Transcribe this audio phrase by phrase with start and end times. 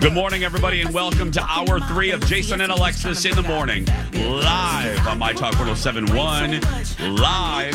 [0.00, 3.86] Good morning, everybody, and welcome to hour three of Jason and Alexis in the morning.
[4.12, 6.60] Live on My Talk 1071,
[7.16, 7.74] live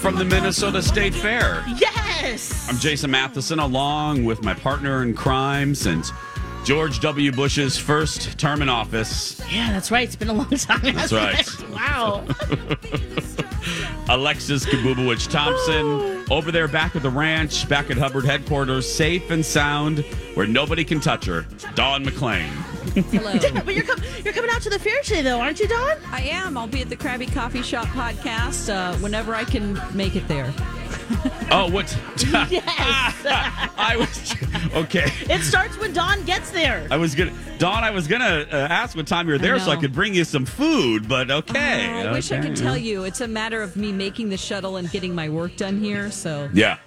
[0.00, 1.62] from the Minnesota State Fair.
[1.78, 2.66] Yes!
[2.68, 6.10] I'm Jason Matheson, along with my partner in crime since
[6.64, 7.30] George W.
[7.30, 9.40] Bush's first term in office.
[9.52, 10.04] Yeah, that's right.
[10.04, 10.94] It's been a long time.
[10.94, 11.40] That's right.
[11.40, 11.64] it?
[11.70, 12.24] Wow.
[14.08, 19.44] Alexis Kabubowicz Thompson over there back at the ranch, back at Hubbard headquarters, safe and
[19.44, 20.00] sound,
[20.34, 21.46] where nobody can touch her.
[21.74, 22.50] Dawn McClain.
[23.12, 25.96] Yeah, but you're, com- you're coming out to the fair today, though, aren't you, Dawn?
[26.10, 26.56] I am.
[26.56, 30.52] I'll be at the Krabby Coffee Shop podcast uh, whenever I can make it there.
[31.54, 31.96] Oh, what?
[32.50, 32.64] Yes.
[33.76, 34.34] I was
[34.74, 35.04] okay.
[35.32, 36.86] it starts when Dawn gets there.
[36.90, 37.84] I was gonna, Dawn.
[37.84, 40.44] I was gonna uh, ask what time you're there so I could bring you some
[40.46, 42.02] food, but okay.
[42.04, 43.04] Oh, I wish I could tell you.
[43.04, 46.10] It's a matter of me making the shuttle and getting my work done here.
[46.10, 46.78] So Yeah.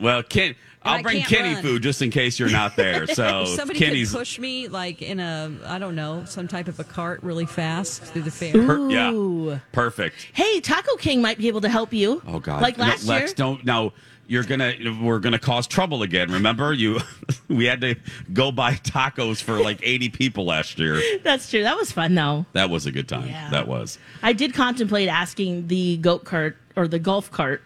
[0.00, 0.54] Well, Ken,
[0.88, 1.62] I'll bring can't Kenny run.
[1.62, 3.06] food just in case you're not there.
[3.18, 6.68] So if somebody Kenny's could push me like in a I don't know some type
[6.68, 8.52] of a cart really fast through the fair.
[8.52, 10.16] per- yeah, perfect.
[10.32, 12.22] Hey, Taco King might be able to help you.
[12.26, 13.34] Oh God, Like No, last Lex, year?
[13.36, 13.92] don't now.
[14.30, 16.30] You're gonna we're gonna cause trouble again.
[16.30, 17.00] Remember you?
[17.48, 17.94] we had to
[18.30, 21.00] go buy tacos for like 80 people last year.
[21.24, 21.62] That's true.
[21.62, 22.44] That was fun, though.
[22.52, 23.28] That was a good time.
[23.28, 23.48] Yeah.
[23.48, 23.98] That was.
[24.22, 27.60] I did contemplate asking the goat cart or the golf cart.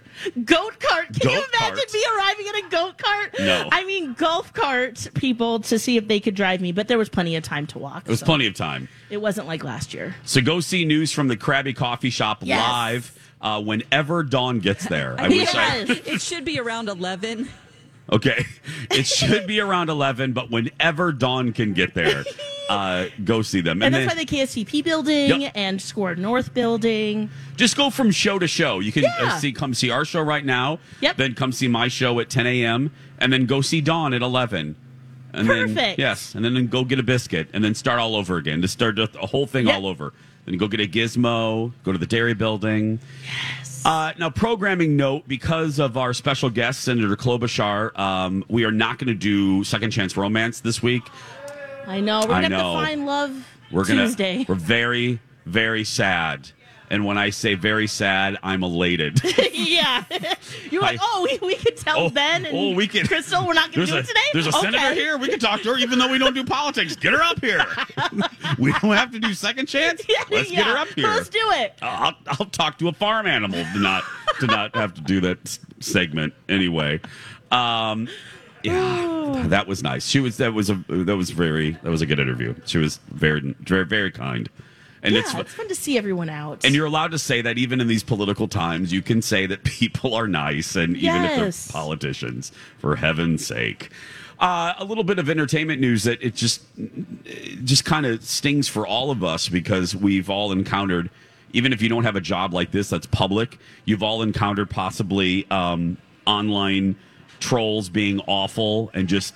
[0.44, 1.08] Goat cart?
[1.20, 1.92] Can you imagine cart?
[1.92, 3.34] me arriving in a goat cart?
[3.38, 3.68] No.
[3.70, 7.10] I mean, golf cart people to see if they could drive me, but there was
[7.10, 8.04] plenty of time to walk.
[8.06, 8.88] It was so plenty of time.
[9.10, 10.14] It wasn't like last year.
[10.24, 12.58] So go see news from the Krabby Coffee Shop Yes.
[12.66, 15.14] live uh, whenever Dawn gets there.
[15.18, 15.84] I wish I.
[16.06, 17.48] It should be around eleven.
[18.12, 18.44] Okay,
[18.90, 22.24] it should be around eleven, but whenever Dawn can get there,
[22.68, 23.82] uh, go see them.
[23.82, 25.52] And, And, that's then by the KSTP building Yep.
[25.54, 27.30] and Square North building.
[27.56, 28.80] just go from show to show.
[28.80, 30.78] You can uh, see, come see our show right now.
[31.00, 31.16] Yep.
[31.16, 32.90] Then come see my show at ten a.m.
[33.18, 34.76] and then go see Dawn at eleven.
[35.34, 35.98] And Then, Perfect.
[35.98, 38.60] yes, and then go get a biscuit, and then start all over again.
[38.60, 39.74] To start the whole thing Yep.
[39.76, 40.12] all over.
[40.44, 41.72] Then go get a gizmo.
[41.84, 42.98] Go to the dairy building.
[43.84, 48.98] Uh, now, programming note because of our special guest, Senator Klobuchar, um, we are not
[48.98, 51.02] going to do Second Chance Romance this week.
[51.86, 52.20] I know.
[52.20, 54.46] We're going to find love We're gonna, Tuesday.
[54.48, 56.50] We're very, very sad.
[56.92, 59.18] And when I say very sad, I'm elated.
[59.52, 60.04] yeah.
[60.70, 63.46] You're like, I- oh, we, we could tell Oh, Ben and oh, we can- Crystal
[63.46, 64.20] we're not going to do a, it today?
[64.34, 64.60] there's a Okay.
[64.70, 65.16] senator here.
[65.16, 66.94] We can talk to her, even though we don't do politics.
[66.94, 67.64] Get her up here.
[68.58, 70.02] we don't have to do second chance.
[70.08, 70.56] Yeah, Let's yeah.
[70.58, 71.06] get her up here.
[71.08, 71.78] Let's do it.
[71.80, 74.04] I'll, I'll talk to a farm animal to not
[74.40, 77.00] to not have to do that segment anyway.
[77.50, 78.08] Um,
[78.62, 80.06] yeah, that was nice.
[80.06, 82.54] She was that was a that was very that was a good interview.
[82.66, 84.50] She was very very very kind,
[85.02, 86.64] and Yeah, it's it's, fun to see everyone out.
[86.64, 89.64] and you're allowed to say that even in these political times, you can say that
[89.80, 93.90] people are nice, and even if they're politicians, for heaven's sake.
[94.38, 96.62] Uh, a little bit of entertainment news that it just
[97.24, 101.10] it just kind of stings for all of us because we've all encountered,
[101.52, 105.48] even if you don't have a job like this that's public, you've all encountered possibly
[105.50, 105.96] um,
[106.26, 106.96] online
[107.38, 109.34] trolls being awful and just.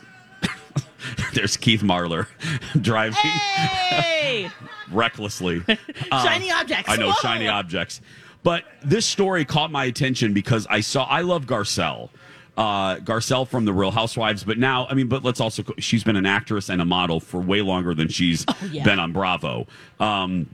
[1.34, 2.26] There's Keith Marler
[2.80, 4.51] driving Hey!
[4.91, 5.62] recklessly.
[6.10, 6.89] shiny objects.
[6.91, 7.15] I know Whoa.
[7.22, 8.01] shiny objects.
[8.42, 12.10] But this story caught my attention because I saw I love Garcelle.
[12.56, 16.16] Uh, Garcelle from the Real Housewives, but now I mean, but let's also she's been
[16.16, 18.83] an actress and a model for way longer than she's Oh, yeah.
[18.84, 19.66] been on Bravo.
[20.01, 20.47] Um,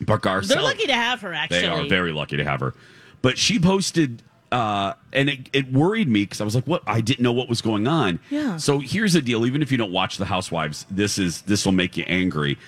[0.00, 1.60] but Garcelle, They're lucky to have her, actually.
[1.60, 2.72] they are very lucky to have her.
[3.20, 4.22] But she posted,
[4.52, 6.82] uh, and it, it worried me because I was like, "What?
[6.86, 8.56] I didn't know what was going on." Yeah.
[8.56, 11.72] So here's the deal: even if you don't watch The Housewives, this is this will
[11.72, 12.58] make you angry.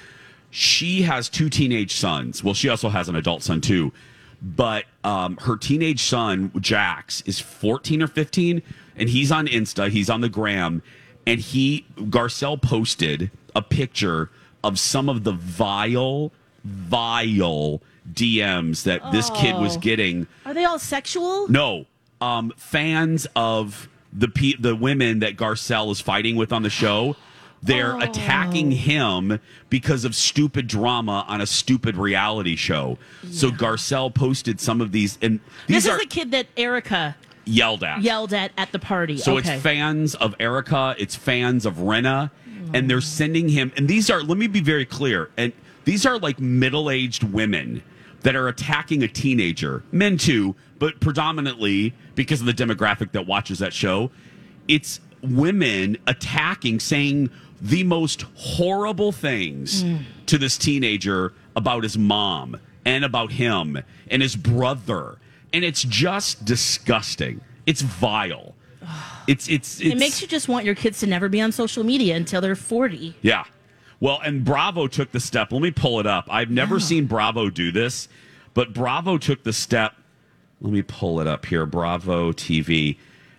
[0.50, 2.44] She has two teenage sons.
[2.44, 3.92] Well, she also has an adult son too.
[4.40, 8.60] But um, her teenage son Jax is 14 or 15,
[8.96, 9.88] and he's on Insta.
[9.88, 10.82] He's on the gram,
[11.26, 14.30] and he Garcelle posted a picture
[14.64, 16.32] of some of the vile,
[16.64, 19.80] vile DMs that this kid was Oh.
[19.80, 20.26] getting.
[20.46, 21.48] Are they all sexual?
[21.48, 21.86] No,
[22.20, 27.16] um, fans of the pe- the women that Garcelle is fighting with on the show.
[27.64, 29.38] They're attacking him
[29.70, 32.98] because of stupid drama on a stupid reality show.
[33.30, 35.38] So Garcelle posted some of these, and
[35.68, 37.14] these This are is the kid that Erika
[37.44, 38.02] yelled at.
[38.02, 39.16] yelled at at the party.
[39.16, 39.54] So okay.
[39.54, 42.32] it's fans of Erika, it's fans of Rinna,
[42.74, 43.70] and they're sending him.
[43.76, 45.52] And these are, let me be very clear, and
[45.84, 47.84] these are like middle aged women
[48.22, 53.58] that are attacking a teenager, men too, but predominantly because of the demographic that watches
[53.58, 54.10] that show.
[54.68, 57.30] It's women attacking, saying
[57.60, 60.02] the most horrible things mm.
[60.26, 63.78] to this teenager about his mom and about him
[64.08, 65.18] and his brother.
[65.52, 67.40] And it's just disgusting.
[67.66, 68.54] It's vile.
[69.28, 71.84] It's it's, it's it makes you just want your kids to never be on social
[71.84, 73.14] media until they're 40.
[73.22, 73.44] yeah.
[74.02, 75.52] Well, and Bravo took the step.
[75.52, 76.26] Let me pull it up.
[76.28, 78.08] I've never seen Bravo do this,
[78.52, 79.94] but Bravo took the step.
[80.60, 81.66] Let me pull it up here.
[81.66, 82.96] Bravo TV.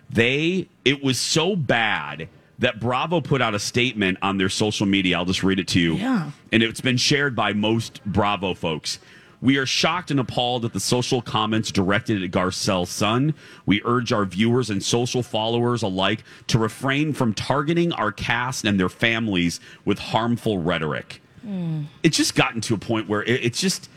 [0.08, 2.30] They it was so bad
[2.60, 5.18] that Bravo put out a statement on their social media.
[5.18, 5.96] I'll just read it to you.
[5.96, 6.30] Yeah.
[6.50, 8.98] And it's been shared by most Bravo folks.
[9.44, 13.34] We are shocked and appalled at the social comments directed at Garcelle's son.
[13.66, 18.80] We urge our viewers and social followers alike to refrain from targeting our cast and
[18.80, 21.20] their families with harmful rhetoric.
[21.42, 21.82] Hmm.
[22.02, 23.90] It's just gotten to a point where it, it's just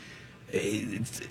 [0.50, 1.22] it's,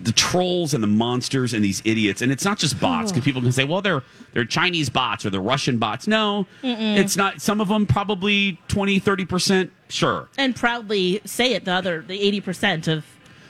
[0.00, 2.22] the trolls and the monsters and these idiots.
[2.22, 5.30] And it's not just bots because people can say well they're they're chinese bots or
[5.30, 6.06] they're russian bots.
[6.06, 10.28] No it's not some of them probably 20 30% sure.
[10.38, 13.04] And proudly say it, the other, the 80% of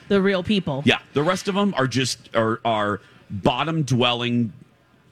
[0.07, 0.81] the real people.
[0.85, 4.53] yeah the rest of them are just are are bottom dwelling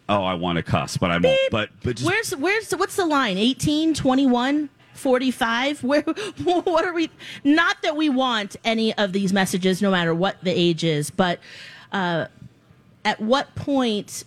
[0.07, 3.05] oh i want to cuss but i won't but but just Where's, where's, what's the
[3.05, 3.37] line?
[3.37, 5.83] 18, 21, 45?
[5.83, 6.01] Where,
[6.43, 7.09] what are we,
[7.43, 11.39] not that we want any of these messages, no matter what the age is, but
[11.91, 12.27] uh,
[13.03, 14.23] at what point,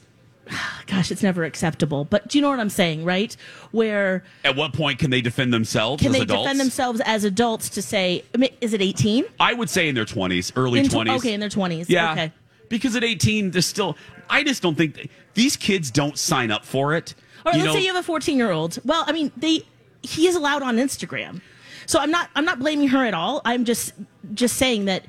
[0.87, 2.05] gosh, it's never acceptable.
[2.05, 3.37] But do you know what I'm saying, right?
[3.71, 7.25] Where at what point can they defend themselves can as they adults defend themselves as
[7.25, 9.25] adults to say, I mean, is it 18?
[9.41, 11.87] i would say in their 20s early tw- 20s okay, in their 20s.
[11.89, 12.13] Yeah.
[12.13, 12.33] Okay.
[12.69, 13.97] Because at 18, there's still,
[14.29, 17.15] I just don't think these kids don't sign up for it.
[17.47, 18.79] Or You let's know, say you have a 14 year old.
[18.85, 19.63] Well, I mean, they
[20.03, 21.41] he is allowed on Instagram,
[21.87, 23.41] so I'm not I'm not blaming her at all.
[23.45, 23.93] I'm just
[24.35, 25.05] just saying that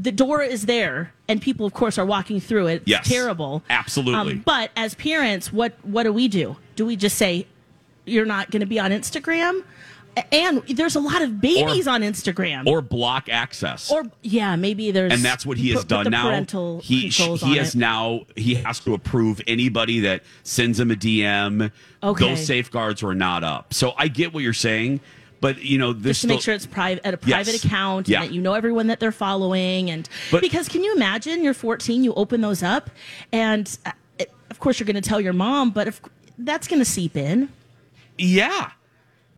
[0.00, 2.74] the door is there, and people, of course, are walking through it.
[2.82, 4.34] It's Yes, terrible, Um, absolutely.
[4.36, 6.56] but as parents, what what do we do?
[6.76, 7.46] Do we just say
[8.06, 9.64] you're not going to be on Instagram?
[10.32, 12.66] And there's a lot of babies Or- on Instagram.
[12.66, 13.88] or block access.
[13.90, 16.80] Or yeah, maybe there's and that's what he has put- put done the now.
[16.82, 17.78] He controls he has it.
[17.78, 21.70] now he has to approve anybody that sends him a DM.
[22.02, 22.28] Okay.
[22.30, 23.72] Those safeguards were not up.
[23.72, 24.98] So I get what you're saying,
[25.40, 27.46] but you know this just to make sure it's private at a Yes.
[27.46, 28.20] private account Yeah.
[28.22, 31.54] and that you know everyone that they're following and But- because can you imagine you're
[31.54, 32.90] 14 you open those up
[33.32, 36.00] and uh, it, of course you're going to tell your mom but if
[36.38, 37.48] that's going to seep in
[38.18, 38.70] Yeah.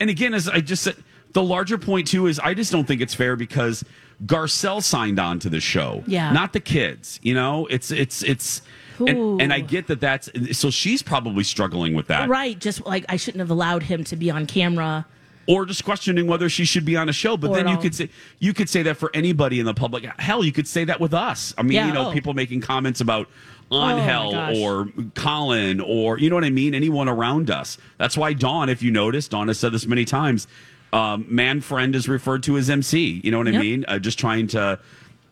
[0.01, 0.97] And again, as I just said,
[1.35, 3.85] the larger point too is I just don't think it's fair because
[4.25, 6.03] Garcelle signed on to the show.
[6.07, 6.33] Yeah.
[6.33, 7.21] Not the kids.
[7.23, 8.63] You know, it's it's it's
[8.99, 12.29] and, and I get that that's so she's probably struggling with that.
[12.31, 15.05] right just like I shouldn't have allowed him to be on camera
[15.47, 17.37] Or just questioning whether she should be on a show.
[17.37, 20.05] But Or then you could say you could say that for anybody in the public.
[20.21, 21.55] Hell, you could say that with us.
[21.59, 22.13] I mean, Yeah, you know, oh.
[22.13, 23.29] people making comments about
[23.73, 27.79] Oh, my Angel or Colin or you know what I mean, anyone around us.
[27.99, 30.49] That's why Dawn, if you notice, Dawn has said this many times.
[30.93, 33.21] Um, man friend is referred to as MC.
[33.23, 33.85] You know what I mean?
[33.87, 34.81] Uh, just trying to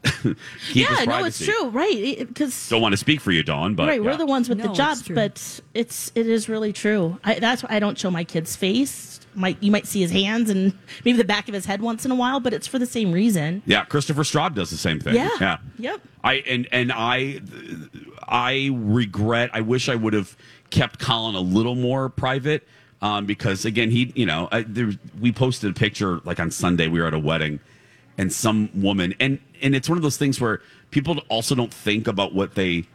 [0.22, 3.88] keep yeah no it's true right because Don't want to speak for you, Dawn, but
[3.88, 4.06] right yeah.
[4.08, 5.16] we're the ones with No, the jobs true.
[5.16, 9.18] but it's it is really true I, that's why i don't show my kid's face
[9.38, 10.72] might you might see his hands and
[11.04, 13.12] maybe the back of his head once in a while but it's for the same
[13.12, 15.14] reason Yeah, Christopher Straub does the same thing.
[15.14, 15.30] Yeah.
[15.40, 15.58] Yeah.
[15.78, 16.00] Yep.
[16.24, 17.40] I and and I
[18.26, 20.36] I regret I wish I would have
[20.70, 22.66] kept Colin a little more private
[23.00, 24.90] um, because again he you know I, there,
[25.20, 27.60] we posted a picture like on Sunday we were at a wedding
[28.16, 32.06] and some woman and and it's one of those things where people also don't think
[32.06, 32.86] about what they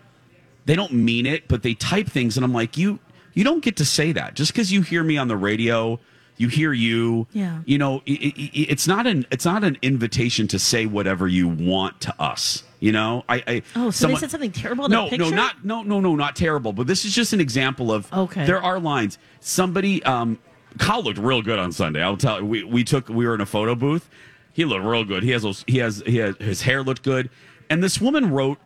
[0.66, 3.00] they don't mean it, but they type things, and I'm like, you
[3.34, 6.00] you don't get to say that just because you hear me on the radio.
[6.38, 7.60] You hear you, Yeah.
[7.66, 11.28] You know, i i i- it's not an it's not an invitation to say whatever
[11.28, 12.63] you want to us.
[12.80, 15.84] You know, I, I Oh, so they said something terrible in No, no, not no,
[15.84, 16.74] no, no, not terrible.
[16.74, 18.46] But this is just an example of Okay.
[18.46, 19.18] There are lines.
[19.40, 20.38] Somebody, um,
[20.80, 22.02] Kyle looked real good on Sunday.
[22.02, 22.46] I'll tell you.
[22.46, 24.10] We we took we were in a photo booth.
[24.54, 25.24] He looked real good.
[25.24, 25.63] He has those.
[25.68, 27.30] He has he has his hair looked good.
[27.70, 28.58] And this woman wrote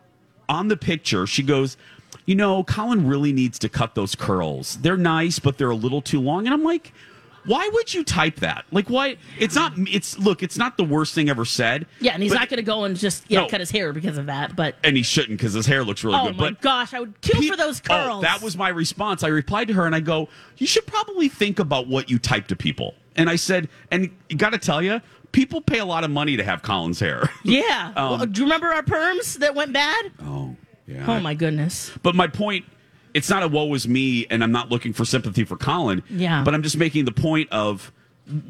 [0.48, 1.26] on the picture.
[1.26, 1.76] She goes,
[2.26, 4.78] you know, Colin really needs to cut those curls.
[4.80, 6.46] They're nice, but they're a little too long.
[6.46, 6.92] And I'm like,
[7.46, 8.64] Why would you type that?
[8.70, 9.16] Like, why?
[9.38, 9.72] It's not.
[9.76, 10.42] It's look.
[10.42, 11.86] It's not the worst thing ever said.
[12.00, 13.48] Yeah, and he's but- not going to go and just yeah No.
[13.48, 14.54] cut his hair because of that.
[14.56, 16.36] But And he shouldn't because his hair looks really oh good.
[16.36, 18.22] my but gosh, I would kill for those Oh, curls.
[18.22, 19.22] that was my response.
[19.22, 20.28] I replied to her and I go,
[20.58, 22.94] You should probably think about what you type to people.
[23.16, 25.00] And I said, And you got to tell you,
[25.32, 27.30] people pay a lot of money to have Colin's hair.
[27.44, 27.92] yeah.
[27.96, 30.12] Um, Well, do you remember our perms that went bad?
[30.22, 31.04] Oh, yeah.
[31.06, 31.90] Oh my goodness.
[32.02, 32.64] But my point,
[33.18, 36.02] it's not a woe is me, and I'm not looking for sympathy for Colin.
[36.08, 36.42] Yeah.
[36.44, 37.92] But I'm just making the point of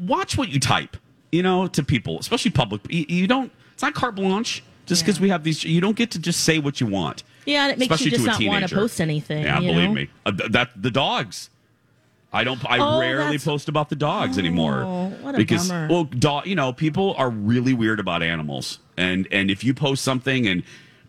[0.01, 0.95] watch what you type,
[1.31, 2.81] you know, to people, especially public.
[2.89, 4.63] You, you don't, it's not carte blanche.
[4.85, 5.23] Just because Yeah.
[5.23, 7.21] we have these, you don't get to just say what you want.
[7.45, 9.43] Yeah, and it makes you just not want to post anything.
[9.43, 9.93] Yeah, believe know?
[9.93, 10.09] me.
[10.25, 11.49] Uh, that the dogs.
[12.33, 12.63] I don't.
[12.65, 14.83] I Oh, rarely that's- post about the dogs anymore
[15.21, 15.87] what a because bummer.
[15.89, 16.45] well, dog.
[16.47, 20.61] You know, people are really weird about animals, and and if you post something and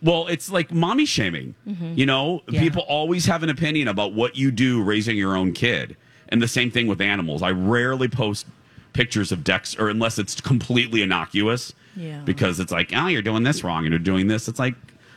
[0.02, 1.54] well, it's like mommy shaming.
[1.64, 2.54] You know, Mm-hmm.
[2.54, 2.60] Yeah.
[2.60, 5.96] people always have an opinion about what you do raising your own kid,
[6.28, 7.42] and the same thing with animals.
[7.42, 8.46] I rarely post
[8.92, 11.72] pictures of Dex, or unless it's completely innocuous.
[11.96, 12.20] Yeah.
[12.24, 14.48] Because it's like, oh, you're doing this wrong, and you're doing this.
[14.48, 14.74] It's like,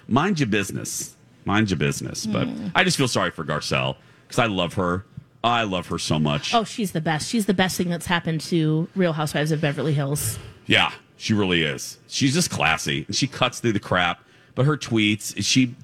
[0.07, 1.15] mind your business.
[1.45, 2.25] Mind your business.
[2.25, 2.71] But Mm.
[2.75, 3.95] I just feel sorry for Garcelle
[4.27, 5.05] because I love her.
[5.43, 6.53] I love her so much.
[6.53, 7.29] Oh, she's the best.
[7.29, 10.39] She's the best thing that's happened to Real Housewives of Beverly Hills.
[10.67, 11.97] Yeah, she really is.
[12.07, 13.03] She's just classy.
[13.07, 14.23] and She cuts through the crap.
[14.55, 15.75] But her tweets, she,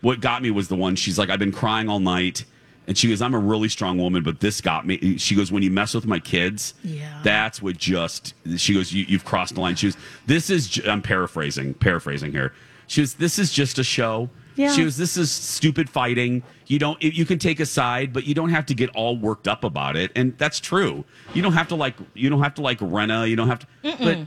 [0.00, 0.96] what got me was the one.
[0.96, 2.44] She's like, I've been crying all night,
[2.88, 5.18] and she goes, I'm a really strong woman, but this got me.
[5.18, 7.20] She goes, when you mess with my kids, Yeah.
[7.22, 8.34] that's what just.
[8.56, 9.76] She goes, you, you've crossed the line.
[9.76, 9.96] She goes,
[10.26, 10.80] this is.
[10.86, 12.52] I'm paraphrasing, paraphrasing here.
[12.88, 14.30] She goes, this is just a show.
[14.56, 14.72] Yeah.
[14.72, 16.42] She goes, this is stupid fighting.
[16.66, 17.00] You don't.
[17.00, 19.94] You can take a side, but you don't have to get all worked up about
[19.94, 20.10] it.
[20.16, 21.04] And that's true.
[21.34, 21.94] You don't have to like.
[22.14, 23.28] You don't have to like Rinna.
[23.28, 23.66] You don't have to.
[23.98, 24.18] But.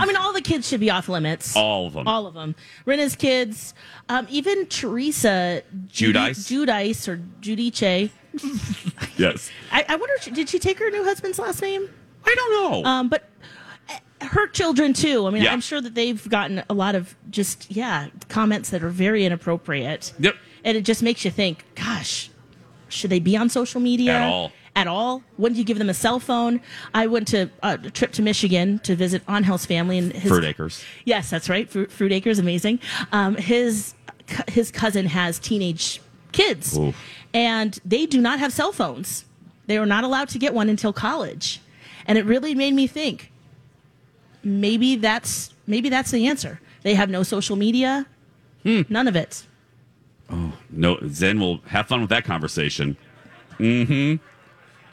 [0.00, 1.56] I mean, all the kids should be off limits.
[1.56, 2.06] All of them.
[2.06, 2.54] All of them.
[2.86, 3.74] Rinna's kids,
[4.08, 6.48] um, even Teresa Judy- Judice?
[6.48, 8.10] Judice or Judice.
[9.16, 9.50] yes.
[9.72, 11.88] I, I wonder, did she take her new husband's last name?
[12.26, 12.52] I don't
[12.84, 12.88] know.
[12.88, 13.28] Um, but
[13.90, 15.26] uh, her children too.
[15.26, 15.52] I mean, Yeah.
[15.52, 20.12] I'm sure that they've gotten a lot of just yeah comments that are very inappropriate.
[20.18, 20.34] Yep.
[20.64, 22.30] And it just makes you think, gosh,
[22.88, 24.52] should they be on social media At all.
[24.76, 25.22] At all?
[25.38, 26.60] Wouldn't you give them a cell phone?
[26.92, 30.44] I went to uh, a trip to Michigan to visit Angel's family and his Fruit
[30.44, 30.82] Acres.
[31.04, 31.68] Yes, that's right.
[31.70, 32.80] Fruit, Fruit Acres, amazing.
[33.12, 33.94] Um, his
[34.48, 36.00] his cousin has teenage
[36.32, 36.92] kids, Ooh.
[37.32, 39.24] and they do not have cell phones.
[39.66, 41.60] They are not allowed to get one until college,
[42.06, 43.30] and it really made me think.
[44.42, 46.60] Maybe that's maybe that's the answer.
[46.82, 48.06] They have no social media,
[48.64, 48.82] Hmm.
[48.88, 49.46] none of it.
[50.30, 52.96] Oh no, Zen will have fun with that conversation.
[53.58, 54.16] Mm-hmm.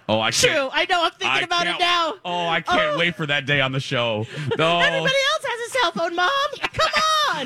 [0.10, 0.54] Oh, I can't.
[0.54, 1.04] True, I know.
[1.04, 2.14] I'm thinking I about it now.
[2.26, 2.98] Oh, I can't Oh.
[2.98, 4.26] wait for that day on the show.
[4.58, 4.80] No.
[4.80, 6.30] Everybody else has a cell phone, Mom.
[6.74, 6.92] Come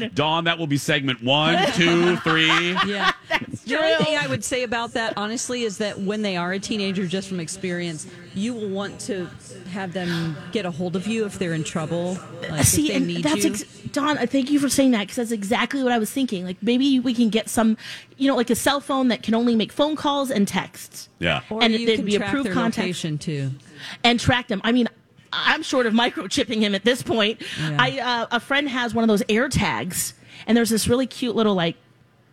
[0.03, 0.11] on.
[0.13, 2.47] Dawn, that will be segment one, two, three.
[2.87, 3.11] Yeah.
[3.65, 6.59] The only thing I would say about that, honestly, is that when they are a
[6.59, 8.05] teenager, just from experience,
[8.35, 9.27] you will want to
[9.71, 12.17] have them get a hold of you if they're in trouble.
[12.49, 13.51] Like See, if they and need that's you.
[13.51, 14.17] ex- Don.
[14.27, 16.45] Thank you for saying that because that's exactly what I was thinking.
[16.45, 17.77] Like maybe we can get some,
[18.17, 21.41] you know, like a cell phone that can only make phone calls and texts Yeah.
[21.49, 23.21] or and you there'd can be approved their contact.
[23.21, 23.51] too.
[24.03, 24.61] and track them.
[24.63, 24.87] I mean,
[25.33, 27.41] I'm short of microchipping him at this point.
[27.59, 27.77] Yeah.
[27.79, 30.13] I uh, a friend has one of those air tags,
[30.45, 31.75] and there's this really cute little like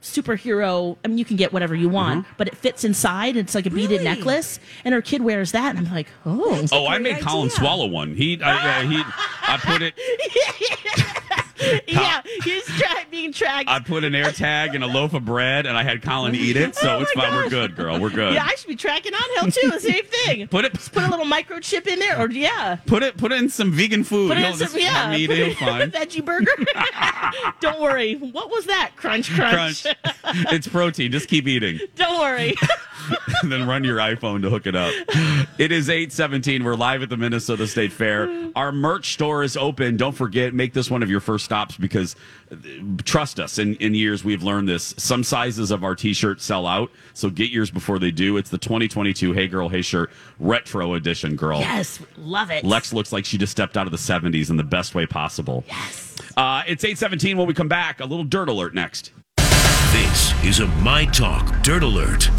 [0.02, 0.96] superhero.
[1.04, 3.36] I mean, you can get whatever you want, but it fits inside.
[3.36, 4.04] It's like a beaded Really?
[4.04, 6.66] necklace, and her kid wears that, and I'm like, oh.
[6.72, 7.56] Oh, I made Colin idea.
[7.58, 8.14] swallow one.
[8.14, 9.02] He, I, uh, he,
[9.42, 9.94] I put it.
[11.88, 12.22] yeah,
[13.32, 13.68] he's tra- being tracked.
[13.68, 16.56] I put an air tag in a loaf of bread, and I had Colin eat
[16.56, 16.74] it.
[16.76, 17.34] So Oh it's fine.
[17.34, 17.98] We're good, girl.
[18.00, 18.34] We're good.
[18.34, 19.70] yeah, I should be tracking on hell too.
[19.70, 20.46] The same thing.
[20.48, 20.72] Put it.
[20.92, 23.16] Put a little microchip in there, or yeah, Put it.
[23.16, 24.28] Put in some vegan food.
[24.28, 25.90] put in some just yeah, have me eat put in a fine.
[25.92, 26.52] veggie burger.
[27.60, 28.14] Don't worry.
[28.16, 28.92] What was that?
[28.96, 29.82] Crunch, crunch.
[29.84, 29.96] Crunch.
[30.52, 31.12] it's protein.
[31.12, 31.80] Just keep eating.
[31.96, 32.54] Don't worry.
[33.42, 34.92] and then run your iPhone to hook it up.
[35.58, 36.62] It is 817.
[36.64, 38.26] We're live at the Minnesota State Fair.
[38.26, 38.52] Mm.
[38.54, 39.96] Our merch store is open.
[39.96, 42.14] Don't forget, make this one of your first stops because
[43.04, 44.94] trust us, in, in years we've learned this.
[44.98, 48.36] Some sizes of our t shirts sell out, so get yours before they do.
[48.36, 51.60] It's the 2022 Hey Girl, Hey Shirt Retro Edition, girl.
[51.60, 52.64] yes, love it.
[52.64, 55.64] Lex looks like she just stepped out of the 70s in the best way possible.
[55.68, 56.16] Yes.
[56.36, 58.00] Uh, it's 817 when we come back.
[58.00, 59.12] A little dirt alert next.
[59.36, 62.30] This is a My Talk Dirt Alert.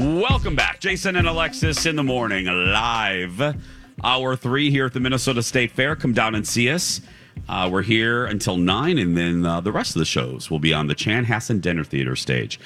[0.00, 0.80] Welcome back.
[0.80, 3.54] Jason and Alexis in the morning, live.
[4.02, 5.94] Hour three here at the Minnesota State Fair.
[5.94, 7.02] Come down and see us.
[7.46, 10.72] Uh, we're here until nine, and then uh, the rest of the shows will be
[10.72, 12.58] on the Chanhassen Dinner Theater stage.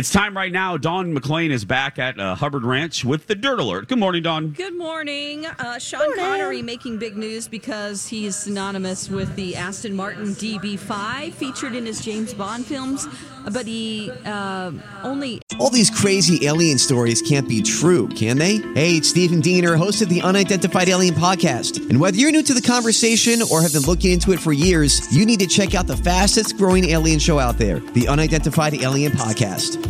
[0.00, 0.78] It's time right now.
[0.78, 3.86] Don McClain is back at uh, Hubbard Ranch with the Dirt Alert.
[3.86, 4.48] Good morning, Don.
[4.52, 5.44] Good morning.
[5.44, 11.74] Uh, Sean Connery making big news because he's synonymous with the Aston Martin DB5 featured
[11.74, 13.06] in his James Bond films,
[13.52, 18.56] but he uh, only All these crazy alien stories can't be true, can they?
[18.72, 21.90] Hey, it's Stephen Diener, host of the Unidentified Alien Podcast.
[21.90, 25.14] And whether you're new to the conversation or have been looking into it for years,
[25.14, 29.12] you need to check out the fastest growing alien show out there, the Unidentified Alien
[29.12, 29.89] Podcast,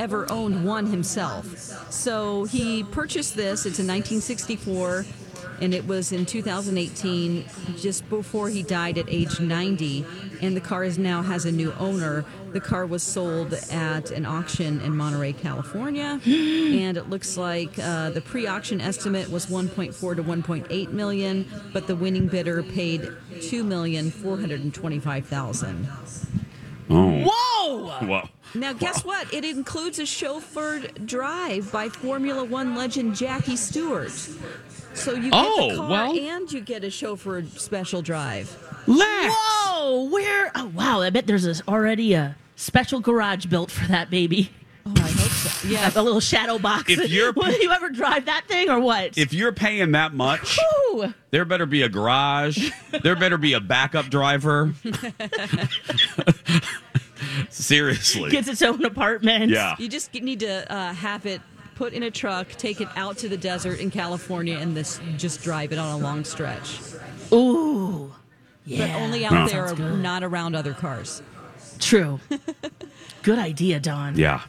[0.00, 1.46] Ever owned one himself.
[1.92, 3.66] So he purchased this.
[3.66, 5.04] It's in 1964,
[5.60, 7.44] and it was in 2018,
[7.76, 10.06] just before he died at age 90.
[10.40, 12.24] And the car is now has a new owner.
[12.52, 18.08] The car was sold at an auction in Monterey, California, and it looks like uh,
[18.10, 24.10] the pre-auction estimate was 1.4 to 1.8 million, but the winning bidder paid two million
[24.10, 25.88] four hundred and twenty-five thousand.
[26.90, 27.24] Oh.
[27.30, 28.06] Whoa!
[28.06, 28.28] Whoa.
[28.54, 29.32] Now, guess what?
[29.32, 34.10] It includes a chauffeured drive by Formula One legend Jackie Stewart.
[34.94, 36.18] So you get Oh, the car well.
[36.18, 38.56] and you get a chauffeured special drive.
[38.88, 39.32] Lex.
[39.36, 40.04] Whoa!
[40.10, 40.50] Where?
[40.56, 41.00] Oh, wow!
[41.00, 44.50] I bet there's a, already a special garage built for that baby.
[44.84, 45.10] Oh, I
[45.42, 45.70] hope.
[45.70, 45.90] Yeah.
[45.94, 46.90] A little shadow box.
[46.90, 49.16] If you're- will you ever drive that thing or what?
[49.18, 50.58] If you're paying that much,
[50.92, 51.12] Woo!
[51.30, 52.70] there better be a garage.
[53.02, 54.74] There better be a backup driver.
[57.50, 58.30] Seriously.
[58.30, 59.50] gets its own apartment.
[59.50, 59.76] Yeah.
[59.78, 61.40] You just need to uh, have it
[61.74, 65.42] put in a truck, take it out to the desert in California, and this just
[65.42, 66.78] drive it on a long stretch.
[67.32, 68.12] Ooh.
[68.66, 68.86] Yeah.
[68.86, 69.34] But only Huh.
[69.36, 71.22] out there, not around other cars.
[71.78, 72.20] True.
[73.22, 74.16] good idea, Don.
[74.16, 74.42] Yeah.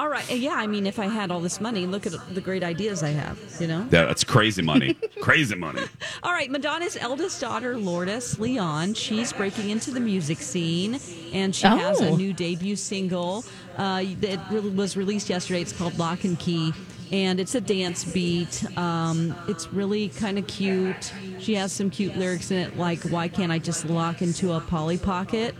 [0.00, 0.26] All right.
[0.30, 3.10] Yeah, I mean, if I had all this money, look at the great ideas I
[3.10, 3.80] have, you know?
[3.92, 4.94] Yeah, That's crazy money.
[5.20, 5.82] crazy money.
[6.22, 10.98] All right, Madonna's eldest daughter, Lourdes Leon, she's breaking into the music scene,
[11.34, 12.16] and she has a Oh.
[12.16, 13.44] new debut single
[13.76, 15.60] uh, that really was released yesterday.
[15.60, 16.72] It's called Lock and Key,
[17.12, 18.64] and it's a dance beat.
[18.78, 21.12] Um, it's really kind of cute.
[21.40, 24.60] She has some cute lyrics in it, like "Why can't I just lock into a
[24.60, 25.54] Polly Pocket?"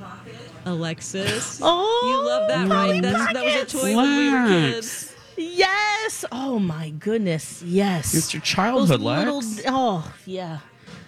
[0.66, 3.02] Alexis, Oh, you love that, right?
[3.02, 3.72] That's, that was a Pockets.
[3.72, 5.14] toy when we were kids.
[5.36, 6.24] Yes.
[6.30, 7.62] Oh my goodness.
[7.62, 8.14] Yes.
[8.14, 9.62] It's your childhood, Those little- Lex.
[9.66, 10.58] oh yeah.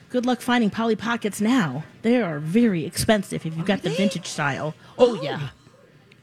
[0.08, 1.84] Good luck finding Polly Pockets now.
[2.02, 3.96] They are very expensive if you've got the they?
[3.96, 4.74] vintage style.
[4.98, 5.48] Oh, yeah.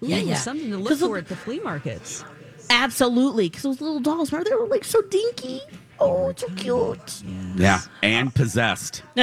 [0.02, 0.36] Yeah, Ooh, yeah.
[0.36, 2.24] Something to look 'Cause for look- at the flea markets.
[2.70, 3.50] Absolutely.
[3.50, 5.62] Because those little dolls, remember, they were like so dinky.
[6.02, 7.24] Oh, so cute.
[7.56, 7.82] Yeah.
[8.02, 9.04] And possessed.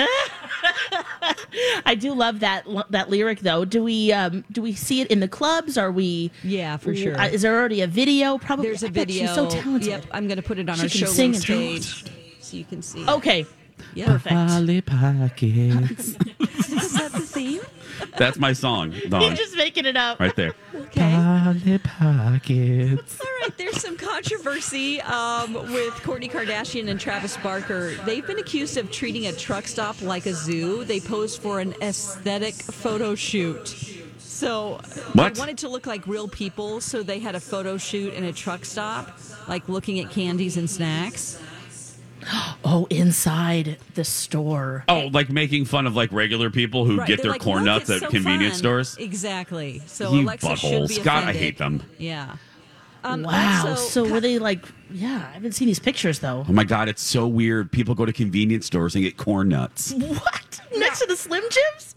[1.86, 3.64] I do love that that lyric though.
[3.64, 5.78] Do we um do we see it in the clubs?
[5.78, 6.30] Are we?
[6.42, 7.18] Yeah, for sure.
[7.18, 8.38] Uh, is there already a video?
[8.38, 8.66] Probably.
[8.66, 9.26] There's a I video.
[9.26, 9.88] She's so talented.
[9.88, 12.04] Yep, I'm going to put it on She our can showroom stage
[12.40, 13.08] so you can see.
[13.08, 13.46] Okay.
[13.94, 14.06] yeah.
[14.06, 14.86] Perfect.
[14.86, 16.08] Pockets.
[16.38, 17.62] Is that the theme?
[18.16, 20.18] That's my song, You're just making it up.
[20.20, 20.54] Right there.
[20.74, 21.10] Okay.
[21.12, 23.20] Polly Pockets.
[23.20, 23.56] All right.
[23.56, 27.94] There's some controversy um, with Kourtney Kardashian and Travis Barker.
[28.04, 30.84] They've been accused of treating a truck stop like a zoo.
[30.84, 33.68] They posed for an aesthetic photo shoot.
[34.18, 34.80] So
[35.12, 35.34] What?
[35.34, 38.32] they wanted to look like real people, so they had a photo shoot in a
[38.32, 41.40] truck stop, like looking at candies and snacks.
[42.68, 44.84] Oh, inside the store.
[44.88, 47.64] Oh, like making fun of like regular people who Right, get they're their like, corn
[47.64, 48.96] nuts at so convenience fun." stores.
[48.98, 49.82] Exactly.
[49.86, 51.04] So You Alexa should be buttholes.
[51.04, 51.82] God, I hate them.
[51.98, 52.36] Yeah.
[53.04, 53.64] Um, Wow.
[53.68, 54.64] also, so Ka- were they like?
[54.90, 56.44] Yeah, I haven't seen these pictures though.
[56.48, 57.70] Oh my God, it's so weird.
[57.70, 59.92] People go to convenience stores and get corn nuts.
[59.94, 60.60] What?
[60.76, 61.94] Next to the Slim Jims?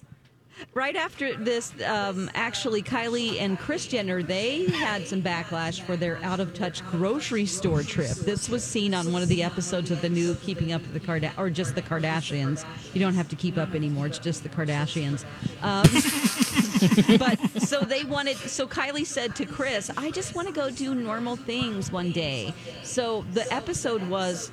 [0.75, 6.17] Right after this, um, actually, Kylie and Kris Jenner they had some backlash for their
[6.23, 8.11] out of touch grocery store trip.
[8.11, 10.99] This was seen on one of the episodes of the new Keeping Up with the
[10.99, 12.65] Kardashians, or just the Kardashians.
[12.93, 15.25] You don't have to keep up anymore; it's just the Kardashians.
[15.63, 18.37] Um, but so they wanted.
[18.37, 22.53] So Kylie said to Kris, "I just want to go do normal things one day."
[22.83, 24.51] So the episode was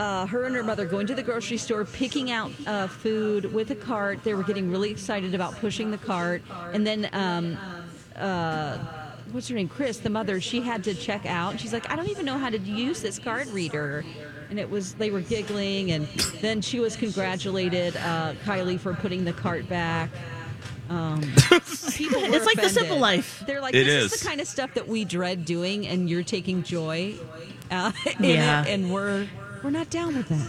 [0.00, 3.70] uh, her and her mother going to the grocery store, picking out uh, food with
[3.70, 4.24] a cart.
[4.24, 7.58] They were getting really excited about pushing the cart, and then um,
[8.16, 8.78] uh,
[9.32, 11.60] what's her name, Kris, the mother, she had to check out.
[11.60, 14.04] She's like, I don't even know how to use this card reader.
[14.48, 16.06] And it was they were giggling, and
[16.40, 20.10] then she was congratulated uh, Kylie for putting the cart back.
[20.88, 21.20] Um,
[21.94, 23.44] people were It's like the simple life.
[23.46, 24.12] They're like, It this is.
[24.14, 24.20] is.
[24.20, 27.14] the kind of stuff that we dread doing, and you're taking joy
[27.70, 28.62] uh, in Yeah.
[28.64, 29.28] it, and we're
[29.62, 30.46] we're not down with that.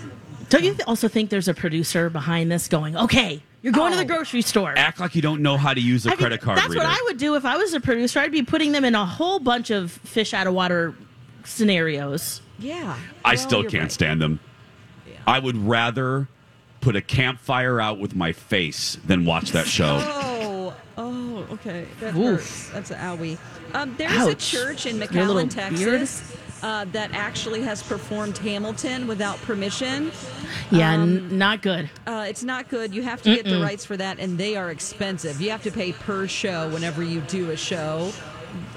[0.50, 3.98] Don't you th- also think there's a producer behind this going, okay, you're going to
[3.98, 4.08] the Oh.
[4.18, 4.74] grocery store?
[4.78, 6.80] Act like you don't know how to use a I mean, credit card That's reader.
[6.84, 8.20] what I would do if I was a producer.
[8.20, 10.94] I'd be putting them in a whole bunch of fish out of water
[11.46, 12.42] scenarios.
[12.60, 13.92] Yeah, I Well, still can't right.
[13.92, 14.40] stand them.
[15.28, 16.28] I would rather
[16.82, 20.00] put a campfire out with my face than watch that show.
[20.44, 21.86] Oh, oh, okay.
[22.02, 22.40] That Oof.
[22.42, 22.70] hurts.
[22.70, 23.38] That's an owie.
[23.74, 30.12] Um, there's a church in McAllen, Texas, uh, that actually has performed Hamilton without permission.
[30.70, 31.90] Yeah, Um, n- not good.
[32.08, 32.94] Uh, it's not good.
[32.94, 35.42] You have to get the rights for that, and they are expensive.
[35.42, 38.12] You have to pay per show whenever you do a show.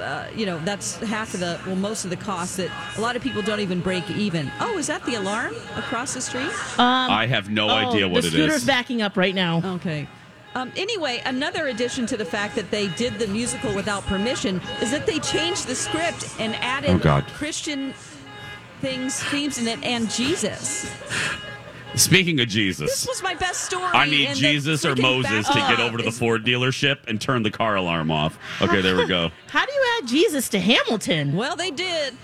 [0.00, 3.16] Uh, you know, that's half of the, well, most of the cost that a lot
[3.16, 4.50] of people don't even break even.
[4.60, 6.50] Oh, is that the alarm across the street?
[6.78, 8.32] I have no idea what it is.
[8.32, 8.66] the it scooter's is.
[8.66, 9.60] backing up right now.
[9.76, 10.06] Okay.
[10.54, 14.90] Um, anyway, another addition to the fact that they did the musical without permission is
[14.92, 17.26] that they changed the script and added Oh, God.
[17.34, 17.92] Christian
[18.80, 20.90] things, themes in it, and Jesus.
[21.96, 23.84] Speaking of Jesus, This was my best story.
[23.84, 27.42] I need Jesus or Moses to get over to the is- Ford dealership and turn
[27.44, 28.36] the car alarm off.
[28.60, 29.30] Okay, there we go.
[29.48, 31.34] How do you add Jesus to Hamilton?
[31.36, 32.14] Well, they did.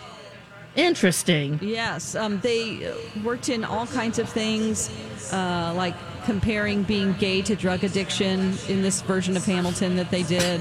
[0.77, 1.59] Interesting.
[1.63, 4.89] Yes, um, they uh, worked in all kinds of things,
[5.33, 10.23] uh, like comparing being gay to drug addiction in this version of Hamilton that they
[10.23, 10.61] did.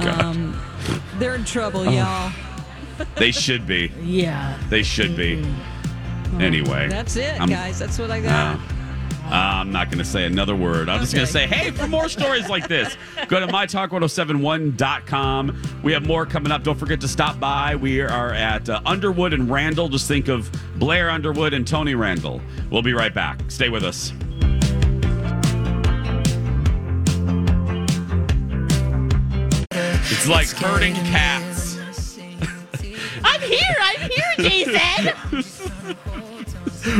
[0.00, 0.58] Um,
[1.18, 1.90] they're in trouble, Oh.
[1.90, 2.32] y'all.
[3.16, 3.90] They should be.
[4.02, 4.58] Yeah.
[4.68, 5.42] They should be.
[6.38, 7.78] Anyway, That's it, I'm- guys.
[7.78, 8.56] That's what I got.
[8.56, 8.58] Uh,
[9.32, 10.88] I'm not going to say another word.
[10.88, 12.96] I'm just going to say, hey, for more stories like this,
[13.28, 15.62] go to mytalk1071.com.
[15.84, 16.64] We have more coming up.
[16.64, 17.76] Don't forget to stop by.
[17.76, 19.88] We are at uh, Underwood and Randall.
[19.88, 22.40] Just think of Blair Underwood and Tony Randall.
[22.70, 23.40] We'll be right back.
[23.48, 24.12] Stay with us.
[30.12, 31.78] It's like herding cats.
[33.24, 33.76] I'm here.
[33.80, 35.14] I'm here, Jason.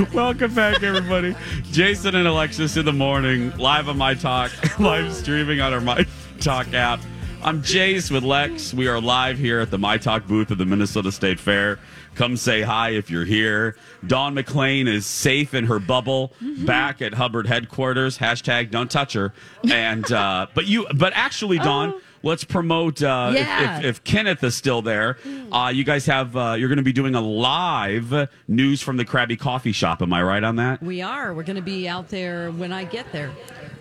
[0.15, 1.35] Welcome back, everybody.
[1.73, 6.07] Jason and Alexis in the morning, live on My Talk, live streaming on our My
[6.39, 7.01] Talk app.
[7.43, 8.73] I'm Jace with Lex.
[8.73, 11.81] We are live here at the My Talk booth of the Minnesota State Fair.
[12.15, 13.77] Come say hi if you're here.
[14.07, 18.19] Dawn McClain is safe in her bubble, back at Hubbard headquarters.
[18.19, 19.33] Hashtag don't touch her.
[19.69, 22.01] And uh, but you, but actually, Dawn.
[22.23, 23.79] Let's promote uh, if- Yeah.
[23.79, 25.17] if, if Kenneth is still there.
[25.53, 29.05] Uh, you guys have uh, you're going to be doing a live news from the
[29.05, 30.03] Krabby Coffee Shop.
[30.03, 30.83] Am I right on that?
[30.83, 31.33] We are.
[31.35, 33.31] We're going to be out there when I get there.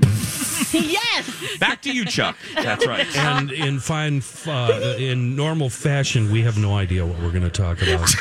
[0.71, 1.57] yes.
[1.59, 2.37] Back to you, Chuck.
[2.55, 3.05] That's right.
[3.17, 7.49] And in fine, uh, in normal fashion, we have no idea what we're going to
[7.49, 8.09] talk about.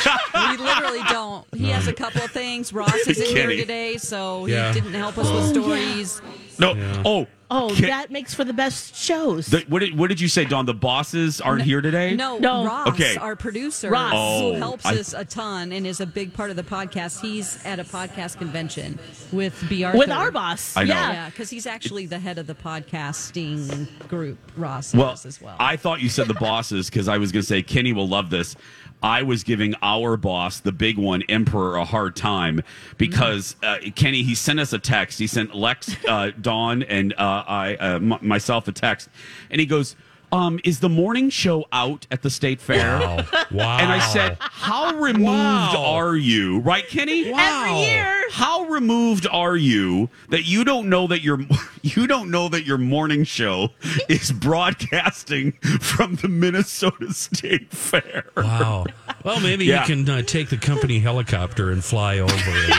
[0.51, 1.47] We literally don't.
[1.55, 2.73] He has a couple of things.
[2.73, 4.73] Ross is in here today, so Yeah.
[4.73, 6.23] he didn't help us with stories.
[6.59, 6.75] No.
[7.05, 7.27] Oh.
[7.51, 9.47] Oh, Ken- that makes for the best shows.
[9.47, 10.67] the- what did what did you say, Don?
[10.67, 12.15] The bosses aren't here today.
[12.15, 12.65] No, No.
[12.67, 13.17] Ross, Okay.
[13.17, 14.13] our producer, Ross.
[14.15, 17.21] Oh, who helps I- us a ton and is a big part of the podcast.
[17.23, 18.99] He's at a podcast convention
[19.33, 20.77] with BR with our boss.
[20.77, 20.93] I know.
[20.95, 21.13] Yeah.
[21.13, 24.39] Yeah, because he's actually the head of the podcasting group.
[24.57, 25.57] Ross Well, is as well.
[25.59, 28.31] I thought you said the bosses because I was going to say Kenny will love
[28.31, 28.57] this.
[29.03, 32.63] I was giving our boss, the big one, Emperor, a hard time
[32.97, 35.19] because uh, Kenny he sent us a text.
[35.19, 39.09] He sent Lex, uh, Dawn, and uh, I uh, myself a text,
[39.51, 39.97] and he goes.
[40.31, 42.99] Um, is the morning show out at the state fair?
[43.01, 43.25] Wow.
[43.51, 43.79] Wow.
[43.79, 45.85] And I said, How removed Wow.
[45.97, 46.59] are you?
[46.61, 47.33] Right, Kenny?
[47.33, 48.15] Every year.
[48.31, 51.39] How removed are you that you don't know that your
[51.83, 53.71] you don't know that your morning show
[54.09, 58.25] is broadcasting from the Minnesota State Fair?
[58.37, 58.85] Wow.
[59.25, 59.81] Well, maybe Yeah.
[59.87, 62.75] you can uh, take the company helicopter and fly over and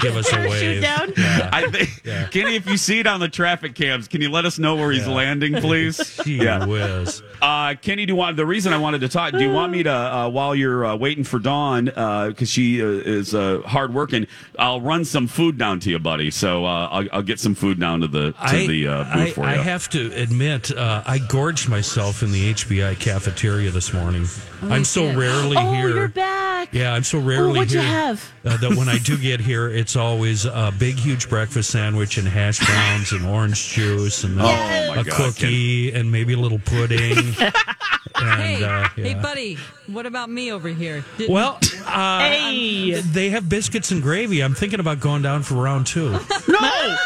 [0.02, 0.82] give us a Parachute wave.
[0.82, 1.12] down.
[1.16, 4.58] I think, Kenny, if you see it on the traffic cams, can you let us
[4.58, 5.14] know where he's Yeah.
[5.14, 6.18] landing, please?
[6.24, 7.22] Gee whiz.
[7.42, 9.32] Uh, Kenny, do you want the reason I wanted to talk?
[9.32, 12.86] Do you want me to uh, while you're uh, waiting for Dawn because she uh,
[12.86, 14.26] is uh, hard working?
[14.58, 16.30] I'll run some food down to you, buddy.
[16.30, 19.12] So uh, I'll, I'll get some food down to the to I, the uh, booth
[19.14, 19.60] I, for I you.
[19.60, 24.26] I have to admit, uh, I gorged myself in the HBI cafeteria this morning.
[24.62, 25.16] I'm so did?
[25.16, 25.88] rarely Oh, here.
[25.88, 26.74] you're back.
[26.74, 28.32] Yeah, I'm so rarely what'd you here have?
[28.44, 32.26] Uh, that when I do get here, it's always a big, huge breakfast sandwich and
[32.28, 36.58] hash browns and orange juice and Oh, my a God, cookie and maybe a little
[36.60, 37.16] pudding.
[38.16, 41.04] and, hey, uh, hey, buddy, what about me over here?
[41.18, 42.92] Didn't- Well, uh, Hey.
[43.00, 44.40] they have biscuits and gravy.
[44.42, 46.10] I'm thinking about going down for round two.
[46.48, 46.96] no,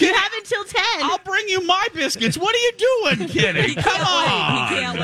[0.00, 0.82] You have until 10.
[1.02, 2.38] I'll bring you my biscuits.
[2.38, 2.72] What are you
[3.16, 3.74] doing, Kenny?
[3.74, 4.96] Come on.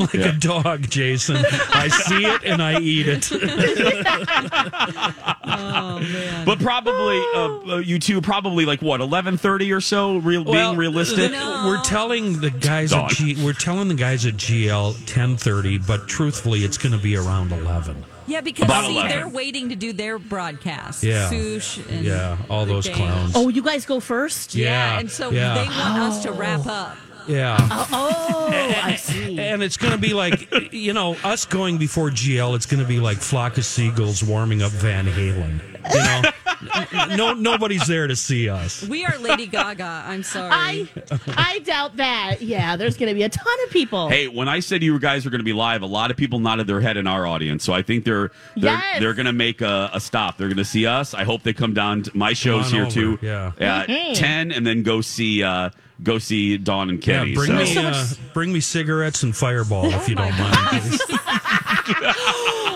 [0.00, 0.20] He can't wait.
[0.24, 1.36] I'm like a dog, Jason.
[1.38, 3.30] I see it and I eat it.
[5.44, 6.44] Oh man.
[6.46, 10.18] But probably uh, uh, you two probably like what eleven thirty or so.
[10.18, 11.32] Real being realistic.
[11.32, 11.64] No.
[11.66, 13.10] We're telling the guys Dog.
[13.10, 17.16] at G, we're telling the guys at GL 10:30, but truthfully, it's going to be
[17.16, 18.04] around 11.
[18.26, 19.10] Yeah, because About see, 11.
[19.10, 21.02] they're waiting to do their broadcast.
[21.02, 21.28] Yeah.
[21.28, 23.32] Sush and Yeah, all those clowns.
[23.34, 24.54] oh, you guys go first?
[24.54, 25.54] Yeah, Yeah, and so yeah.
[25.54, 26.96] they want us to wrap up.
[27.28, 27.56] Yeah.
[27.60, 28.48] Oh,
[28.82, 29.22] I see.
[29.52, 32.86] And it's going to be like, you know, us going before GL, it's going to
[32.88, 35.60] be like flock of seagulls warming up Van Halen.
[35.92, 38.82] You know, no, nobody's there to see us.
[38.86, 40.04] We are Lady Gaga.
[40.06, 40.50] I'm sorry.
[40.52, 40.88] I
[41.36, 42.40] I doubt that.
[42.40, 44.08] Yeah, there's going to be a ton of people.
[44.08, 46.38] Hey, when I said you guys are going to be live, a lot of people
[46.38, 47.64] nodded their head in our audience.
[47.64, 49.00] So I think they're they're Yes.
[49.00, 50.38] they're going to make a, a stop.
[50.38, 51.14] They're going to see us.
[51.14, 52.04] I hope they come down.
[52.04, 53.18] To, my show's on here over, too.
[53.22, 53.52] yeah.
[53.58, 55.70] at ten, and then go see uh,
[56.02, 57.34] go see Dawn and Yeah, Kenny.
[57.34, 57.56] bring so.
[57.56, 61.00] me, uh, bring me cigarettes and Fireball if you don't mind.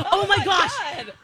[0.09, 0.73] Oh my gosh!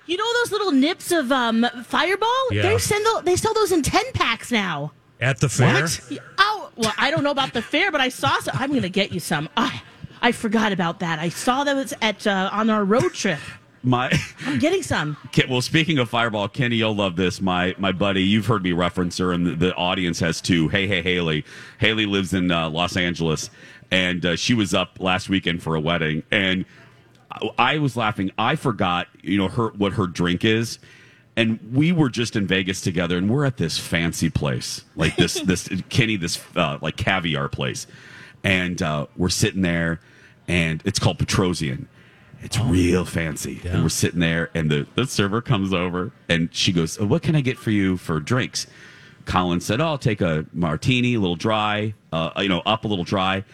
[0.07, 2.29] You know those little nips of um, Fireball?
[2.53, 2.63] Yeah.
[2.63, 4.93] They send tho- they sell those in ten packs now.
[5.21, 6.01] At the fair, What?
[6.39, 8.57] Oh well, I don't know about the fair, but I saw some.
[8.59, 9.49] I'm going to get you some.
[9.57, 9.83] I,
[10.21, 11.19] I forgot about that.
[11.19, 13.39] I saw those at uh, on our road trip.
[13.83, 14.13] My
[14.47, 15.17] I'm getting some.
[15.49, 17.41] Well, speaking of Fireball, Kenny, you'll love this.
[17.41, 20.69] My my buddy, you've heard me reference her, and the, the audience has too.
[20.69, 21.45] Hey, hey, Haley.
[21.79, 23.51] Haley lives in uh, Los Angeles,
[23.91, 26.65] and uh, she was up last weekend for a wedding, and
[27.31, 28.31] I, I was laughing.
[28.39, 30.79] I forgot, you know, her what her drink is.
[31.35, 35.35] And we were just in Vegas together, and we're at this fancy place, like this,
[35.45, 37.87] this Kenny, this uh, like caviar place,
[38.45, 39.99] and uh, we're sitting there,
[40.47, 41.87] and it's called Petrossian.
[42.43, 43.61] It's real fancy.
[43.65, 47.23] And we're sitting there, and the, the server comes over, and she goes, "Oh, What
[47.23, 48.67] can I get for you for drinks?
[49.25, 52.89] Colin said, Oh, I'll take a martini, a little dry, uh, you know, up a
[52.89, 53.45] little dry.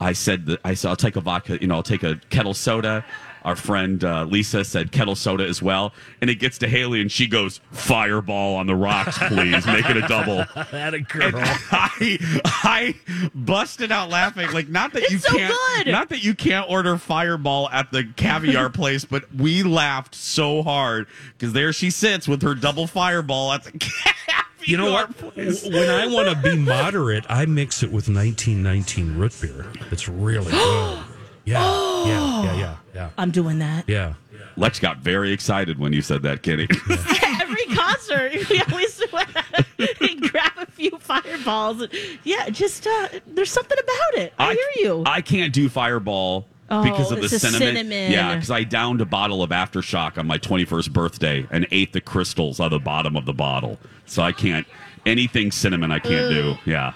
[0.00, 2.54] I said, that, I said, I'll take a vodka, you know, I'll take a Ketel
[2.54, 3.04] soda.
[3.44, 5.92] Our friend uh, Lisa said Ketel soda as well.
[6.20, 9.66] And it gets to Haley, and she goes, Fireball on the rocks, please.
[9.66, 10.44] Make it a double.
[10.70, 11.32] that a girl.
[11.34, 12.94] I I
[13.34, 14.50] busted out laughing.
[14.52, 15.92] Like not that you so can't good.
[15.92, 21.06] not that you can't order fireball at the caviar place, but we laughed so hard
[21.36, 25.20] because there she sits with her double fireball at the caviar You know what?
[25.36, 29.66] When I want to be moderate, I mix it with 1919 root beer.
[29.90, 30.98] It's really good.
[31.44, 33.88] Yeah, yeah, yeah, yeah, yeah, I'm doing that.
[33.88, 34.14] yeah.
[34.56, 36.68] Lex got very excited when you said that, Kitty.
[37.40, 39.02] Every concert, we always
[40.30, 41.86] grab a few fireballs.
[42.22, 44.34] Yeah, just uh, there's something about it.
[44.38, 45.02] I, hear you.
[45.06, 46.46] I can't do fireball.
[46.70, 47.76] Oh, because of the cinnamon.
[47.76, 48.12] cinnamon.
[48.12, 52.00] Yeah, because I downed a bottle of aftershock on my 21st birthday and ate the
[52.00, 53.78] crystals on the bottom of the bottle.
[54.06, 54.66] So I can't
[55.04, 55.90] anything cinnamon.
[55.92, 56.56] I can't do.
[56.64, 56.92] Yeah,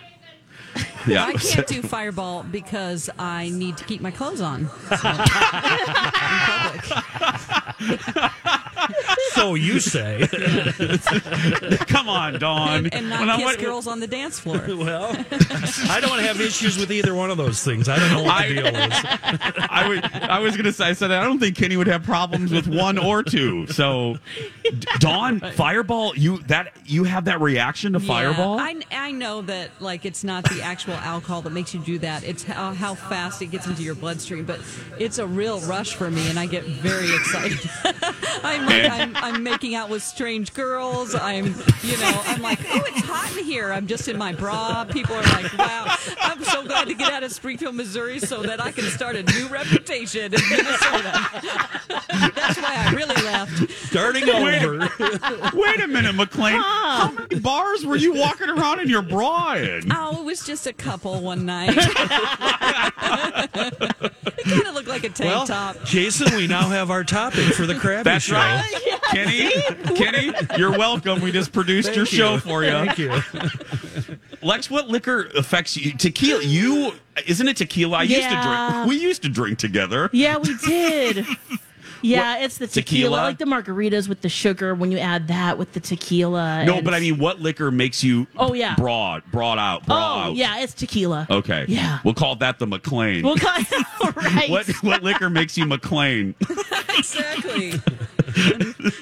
[1.06, 1.24] yeah.
[1.24, 4.68] I can't do Fireball because I need to keep my clothes on.
[9.32, 10.26] So you say.
[11.88, 12.86] Come on, Dawn.
[12.86, 14.64] and When not I kiss went- girls on the dance floor.
[14.68, 15.10] Well,
[15.90, 17.86] I don't have issues with either one of those things.
[17.88, 18.92] I don't know what the deal is.
[19.68, 22.50] I was, I was gonna say, I said I don't think Kenny would have problems
[22.52, 23.66] with one or two.
[23.66, 24.16] So,
[24.62, 28.58] D- Dawn, Fireball, you that you have that reaction to Fireball.
[28.58, 32.24] I, I know that like it's not the actual alcohol that makes you do that.
[32.24, 34.44] It's how, uh, how fast it gets into your bloodstream.
[34.44, 34.60] But
[34.98, 37.60] it's a real rush for me, and I get very excited.
[38.44, 41.14] I'm like I'm, I'm making out with strange girls.
[41.14, 41.46] I'm
[41.82, 43.72] you know I'm like oh it's hot in here.
[43.72, 44.84] I'm just in my bra.
[44.84, 45.96] People are like wow.
[46.20, 49.22] I'm so glad to get out of Springfield, Missouri, so that I can start a
[49.22, 51.28] new reputation in Minnesota.
[52.34, 53.70] That's why I really left.
[53.88, 54.88] Starting over.
[55.54, 56.60] Wait a minute, McLean.
[56.60, 59.90] How many bars were you walking around in your bra in?
[59.92, 61.76] Oh, it was just a couple one night.
[64.38, 65.82] it kind of looked like a tank Well, top.
[65.84, 68.34] Jason, we now have our topic for the Krabby That's Show.
[68.36, 69.00] right.
[69.10, 69.50] Kenny,
[69.96, 71.20] Kenny, you're welcome.
[71.20, 72.70] We just produced your Thank show for you.
[72.70, 74.16] Thank you.
[74.42, 75.92] Lex, what liquor affects you?
[75.92, 76.42] Tequila.
[76.44, 76.92] You
[77.26, 77.98] isn't it tequila?
[77.98, 78.86] I used to drink.
[78.88, 80.10] We used to drink together.
[80.12, 81.26] yeah, we did.
[82.02, 82.82] Yeah, it's the tequila.
[82.84, 83.16] Tequila?
[83.22, 84.74] like the margaritas with the sugar.
[84.74, 86.64] When you add that with the tequila.
[86.64, 88.26] No, and- but I mean, what liquor makes you?
[88.36, 88.74] Oh, yeah.
[88.76, 90.36] broad, broad out, broad Oh out.
[90.36, 91.26] yeah, it's tequila.
[91.30, 91.64] Okay.
[91.68, 91.98] Yeah.
[92.04, 93.24] We'll call that the McLean.
[93.24, 93.64] We'll cut
[94.16, 94.48] right.
[94.50, 96.34] what what liquor makes you McLean?
[96.98, 97.72] Exactly.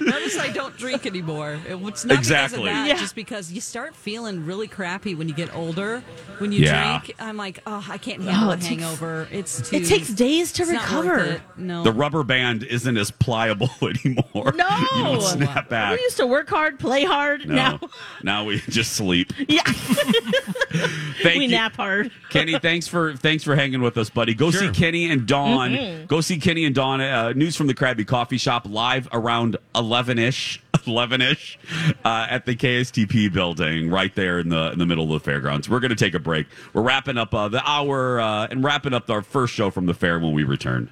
[0.01, 1.59] Notice I don't drink anymore.
[1.67, 2.59] It's not Exactly.
[2.65, 2.97] because of that, Yeah.
[2.99, 6.03] just because you start feeling really crappy when you get older.
[6.39, 6.99] When you Yeah.
[7.01, 9.29] drink, I'm like, oh, I can't handle Oh, a it takes- hangover.
[9.31, 9.77] it's too.
[9.77, 11.43] It takes days to it's not worth recover.
[11.57, 14.53] No, The rubber band isn't as pliable anymore.
[14.55, 15.97] No, you don't snap back.
[15.97, 17.49] We used to work hard, play hard.
[17.49, 17.81] No, Now,
[18.23, 19.33] now we just sleep.
[19.49, 21.49] yeah, Thank we you.
[21.49, 22.11] nap hard.
[22.31, 24.35] Kenny, thanks for thanks for hanging with us, buddy.
[24.35, 25.71] Go see Kenny and Dawn.
[25.73, 26.07] Mm-hmm.
[26.07, 27.01] Go see Kenny and Dawn.
[27.01, 31.59] Uh, news from the Krabby Coffee Shop live around eleven ish, eleven ish,
[32.05, 35.69] uh, at the KSTP building, right there in the in the middle of the fairgrounds.
[35.69, 36.47] We're going to take a break.
[36.75, 39.95] We're wrapping up uh, the hour uh, and wrapping up our first show from the
[39.95, 40.91] fair when we return.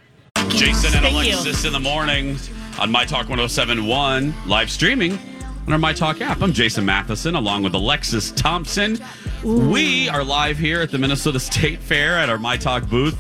[0.51, 1.35] Jason and Thank you.
[1.35, 2.37] Alexis in the morning
[2.79, 5.19] on My Talk 1071, live streaming
[5.67, 6.43] on our My Talk app.
[6.43, 8.99] I'm Jason Matheson along with Alexis Thompson.
[9.45, 13.19] We are live here at the Minnesota State Fair at our My Talk booth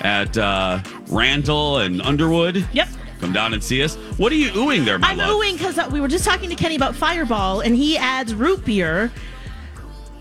[0.00, 2.66] at uh, Randall and Underwood.
[2.72, 2.88] Yep.
[3.20, 3.94] Come down and see us.
[4.18, 5.30] What are you oohing there, my I'm love?
[5.36, 9.10] oohing because we were just talking to Kenny about Fireball, and he adds root beer.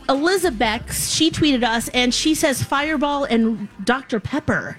[0.08, 4.20] Elizabeth, she tweeted us, and she says Fireball and Dr.
[4.20, 4.78] Pepper.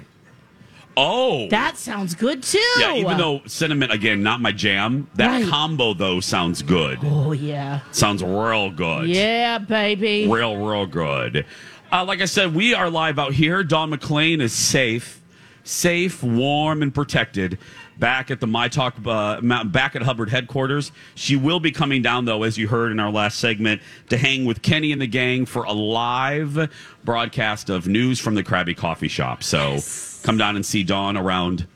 [0.96, 1.48] Oh.
[1.50, 2.58] That sounds good too.
[2.78, 5.46] yeah, even though cinnamon, again, not my jam, that Right.
[5.48, 6.98] combo, though, sounds good.
[7.04, 7.80] Oh yeah.
[7.92, 9.08] Sounds real good.
[9.08, 10.26] Yeah, baby.
[10.26, 11.44] real, real good.
[11.92, 13.62] Uh, like I said, we are live out here.
[13.62, 15.20] Dawn McLean is safe,
[15.66, 17.58] safe, warm, and protected.
[17.98, 20.92] Back at the My Talk, uh, back at Hubbard headquarters.
[21.14, 24.44] She will be coming down, though, as you heard in our last segment, to hang
[24.44, 26.70] with Kenny and the gang for a live
[27.04, 29.42] broadcast of news from the Krabby Coffee Shop.
[29.42, 29.78] So
[30.22, 31.66] come down and see Dawn around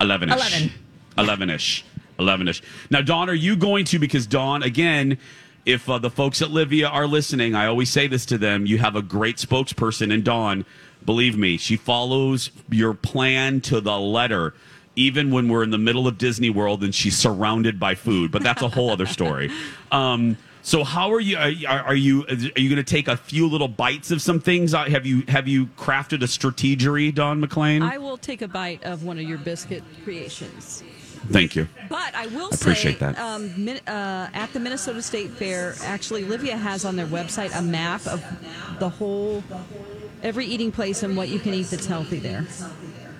[0.00, 0.36] 11 ish.
[0.36, 0.72] 11.
[1.18, 1.84] 11 ish.
[2.18, 2.62] 11 ish.
[2.90, 3.98] Now, Dawn, are you going to?
[3.98, 5.18] Because, Dawn, again,
[5.66, 8.78] if uh, the folks at Livea are listening, I always say this to them you
[8.78, 10.64] have a great spokesperson in Dawn.
[11.10, 14.54] Believe me, she follows your plan to the letter,
[14.94, 18.30] even when we're in the middle of Disney World and she's surrounded by food.
[18.30, 19.50] But that's a whole other story.
[19.90, 21.36] Um, so how are you?
[21.36, 22.24] Are, are you?
[22.28, 24.72] Are you going to take a few little bites of some things?
[24.72, 27.82] Uh, Have you have you crafted a strategery, Dawn McLean?
[27.82, 30.84] I will take a bite of one of your biscuit creations.
[31.28, 31.68] Thank you.
[31.88, 33.18] But I will Appreciate say, that.
[33.18, 37.62] Um, Min- uh, at the Minnesota State Fair, actually, Livea has on their website a
[37.62, 38.24] map of
[38.78, 39.42] the whole,
[40.22, 42.46] every eating place and what you can eat that's healthy there.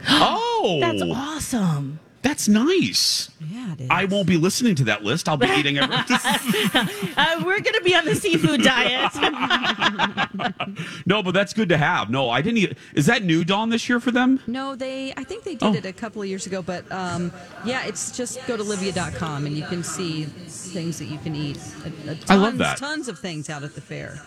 [0.08, 2.00] Oh, That's awesome.
[2.22, 3.30] That's nice.
[3.50, 3.86] Yeah, it is.
[3.90, 5.26] I won't be listening to that list.
[5.26, 6.18] I'll be eating everything.
[7.16, 9.10] Uh, we're gonna be on the seafood diet.
[11.06, 12.08] no, but that's good to have.
[12.10, 12.58] No, I didn't.
[12.58, 14.40] Eat, is that new Dawn this year for them?
[14.46, 15.12] No, they.
[15.16, 15.74] I think they did Oh.
[15.74, 17.32] it a couple of years ago, but um,
[17.64, 21.58] yeah, it's just go to livea.com and you can see things that you can eat.
[21.84, 22.78] A, a tons, I love that.
[22.78, 24.20] Tons of things out at the fair.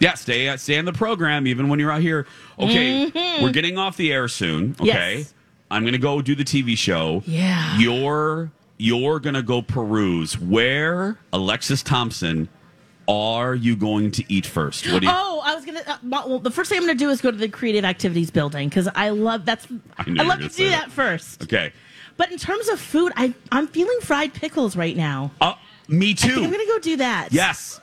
[0.00, 2.26] Yeah, stay stay in the program even when you're out here.
[2.58, 3.10] Okay,
[3.42, 4.74] we're getting off the air soon.
[4.80, 5.18] Okay, Mm-hmm.
[5.18, 5.34] Yes.
[5.70, 7.22] I'm gonna go do the TV show.
[7.26, 7.78] Yeah.
[7.78, 10.38] you're you're gonna go peruse.
[10.38, 12.48] Where Alexis Thompson
[13.06, 14.90] are you going to eat first?
[14.90, 15.12] What do you?
[15.14, 15.82] Oh, I was gonna.
[15.86, 18.68] Uh, well, the first thing I'm gonna do is go to the Creative Activities Building
[18.68, 19.66] because I love that's.
[19.98, 20.86] I I, knew you were love gonna do that.
[20.86, 21.42] that first.
[21.42, 21.72] Okay.
[22.16, 25.30] But in terms of food, I I'm feeling fried pickles right now.
[25.40, 25.54] Uh,
[25.88, 27.28] me I think I'm gonna go do that.
[27.30, 27.80] Yes.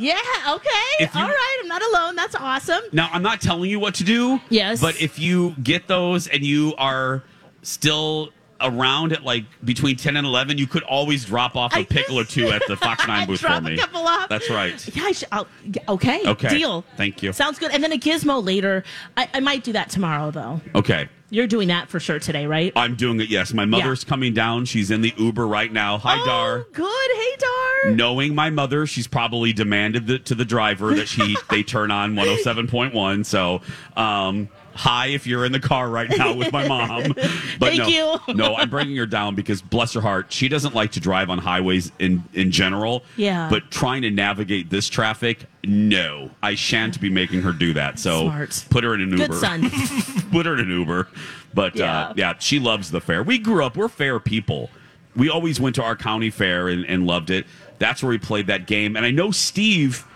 [0.00, 0.18] Yeah.
[0.48, 1.08] Okay.
[1.14, 1.58] All right.
[1.62, 2.16] I'm not alone.
[2.16, 2.82] That's awesome.
[2.92, 4.40] Now, I'm not telling you what to do.
[4.48, 4.80] Yes.
[4.80, 7.22] But if you get those and you are
[7.62, 8.30] still
[8.62, 12.18] around at like between 10 and 11, you could always drop off a I pickle
[12.18, 13.74] or two at the Fox 9 booth Drop for me.
[13.74, 14.28] a couple off.
[14.28, 14.96] That's right.
[14.96, 15.04] Yeah.
[15.04, 15.46] I should, I'll,
[15.88, 16.22] okay.
[16.26, 16.48] Okay.
[16.58, 16.84] Deal.
[16.96, 17.32] Thank you.
[17.32, 17.72] Sounds good.
[17.72, 18.84] And then a gizmo later.
[19.16, 20.60] I, I might do that tomorrow though.
[20.74, 21.08] Okay.
[21.32, 22.72] You're doing that for sure today, right?
[22.74, 23.52] I'm doing it, yes.
[23.52, 24.64] My mother's coming down.
[24.64, 25.98] She's in the Uber right now.
[25.98, 26.66] Hi, oh, Dar.
[26.72, 27.10] good.
[27.14, 27.92] Hey, Dar.
[27.92, 32.14] Knowing my mother, she's probably demanded the, to the driver that she they turn on
[32.14, 33.24] 107.1.
[33.24, 33.62] So,
[33.96, 37.14] um, hi if you're in the car right now with my mom.
[37.58, 38.34] But Thank no, you.
[38.34, 41.38] no, I'm bringing her down because bless her heart, she doesn't like to drive on
[41.38, 43.02] highways in in general.
[43.16, 43.48] Yeah.
[43.50, 47.98] But trying to navigate this traffic, no, I shan't be making her do that.
[47.98, 48.64] So Smart.
[48.70, 49.26] put her in an Uber.
[49.26, 49.70] Good son.
[50.32, 51.08] put her in an Uber.
[51.52, 52.00] But Yeah.
[52.08, 53.22] uh, yeah, she loves the fair.
[53.22, 54.70] We grew up, we're fair people.
[55.16, 57.44] We always went to our county fair and, and loved it.
[57.78, 58.96] That's where we played that game.
[58.96, 60.06] And I know Steve,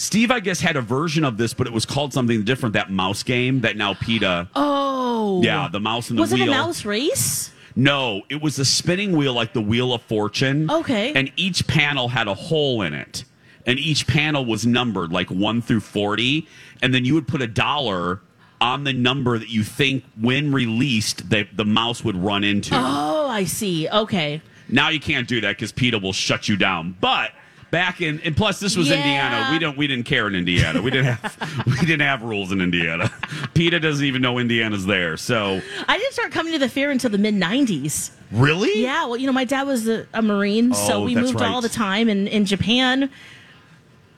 [0.00, 2.72] Steve, I guess, had a version of this, but it was called something different.
[2.72, 4.48] That mouse game that now PETA.
[4.54, 5.42] Oh.
[5.42, 6.44] Yeah, the mouse and the Was wheel.
[6.44, 7.50] it a mouse race?
[7.76, 10.70] No, it was a spinning wheel like the Wheel of Fortune.
[10.70, 11.12] Okay.
[11.12, 13.24] And each panel had a hole in it.
[13.66, 16.48] And each panel was numbered like 1 through 40.
[16.80, 18.22] And then you would put a dollar
[18.58, 22.74] on the number that you think, when released, that the mouse would run into.
[22.74, 23.86] Oh, I see.
[23.86, 24.40] Okay.
[24.66, 26.96] Now you can't do that because PETA will shut you down.
[27.02, 27.32] But
[27.70, 28.96] back in and plus this was Yeah.
[28.96, 29.48] Indiana.
[29.52, 30.82] We don't we didn't care in Indiana.
[30.82, 33.10] We didn't have we didn't have rules in Indiana.
[33.54, 35.16] PETA doesn't even know Indiana's there.
[35.16, 38.10] So I didn't start coming to the fair until the mid '90s.
[38.32, 38.82] really?
[38.82, 41.48] Yeah, well, you know, my dad was a, a Marine, so Oh, we moved right.
[41.50, 42.08] all the time.
[42.08, 43.10] And in Japan,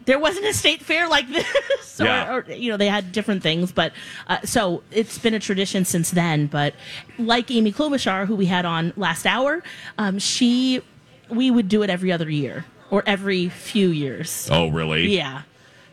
[0.05, 2.35] there wasn't a state fair like this, or, Yeah.
[2.35, 3.71] or you know, they had different things.
[3.73, 3.93] But
[4.29, 6.47] uh, so it's been a tradition since then.
[6.47, 6.75] But
[7.19, 9.63] like Amy Klobuchar, who we had on last hour,
[9.99, 10.83] um, she
[11.29, 14.49] we would do it every other year or every few years.
[14.53, 15.09] Oh really?
[15.17, 15.43] Yeah.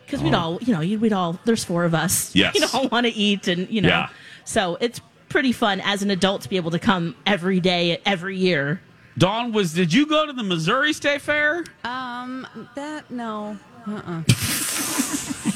[0.04, 2.34] Because we'd all, you know, we'd all, there's four of us.
[2.36, 2.54] Yes.
[2.54, 3.88] You'd all want to eat and, you know.
[3.88, 4.08] Yeah.
[4.44, 8.36] So it's pretty fun as an adult to be able to come every day, every
[8.36, 8.80] year.
[9.16, 11.64] Dawn was did you go to the Missouri State Fair?
[11.84, 13.56] Um, that no.
[13.86, 14.22] Uh-uh.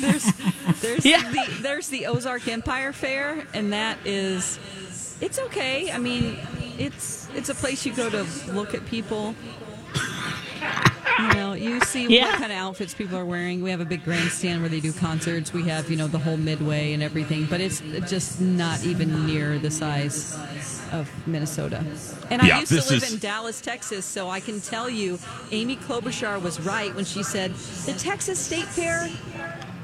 [0.01, 0.33] there's
[0.81, 1.31] there's Yeah.
[1.31, 4.59] the there's the Ozark Empire Fair, and that is
[5.21, 5.91] it's okay.
[5.93, 6.39] I mean,
[6.79, 9.35] it's it's a place you go to look at people.
[11.19, 12.27] You know, you see Yeah.
[12.27, 13.63] what kind of outfits people are wearing.
[13.63, 15.53] We have a big grandstand where they do concerts.
[15.53, 19.59] We have, you know, the whole midway and everything, but it's just not even near
[19.59, 20.37] the size
[20.93, 21.85] of Minnesota.
[22.31, 25.19] And I used to live is- in Dallas, Texas, so I can tell you
[25.53, 27.55] Amy Klobuchar was right when she said
[27.87, 29.09] the Texas State Fair,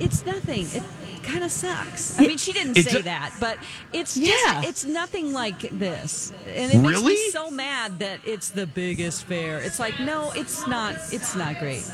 [0.00, 0.66] it's nothing.
[0.72, 0.82] It
[1.22, 2.18] kind of sucks.
[2.18, 3.58] I mean, she didn't It's say a- that, but
[3.92, 4.62] it's just Yeah.
[4.64, 6.32] it's nothing like this.
[6.54, 9.58] And it makes me so mad that it's the biggest fair.
[9.58, 10.94] It's like, no, it's not.
[11.12, 11.84] It's not great.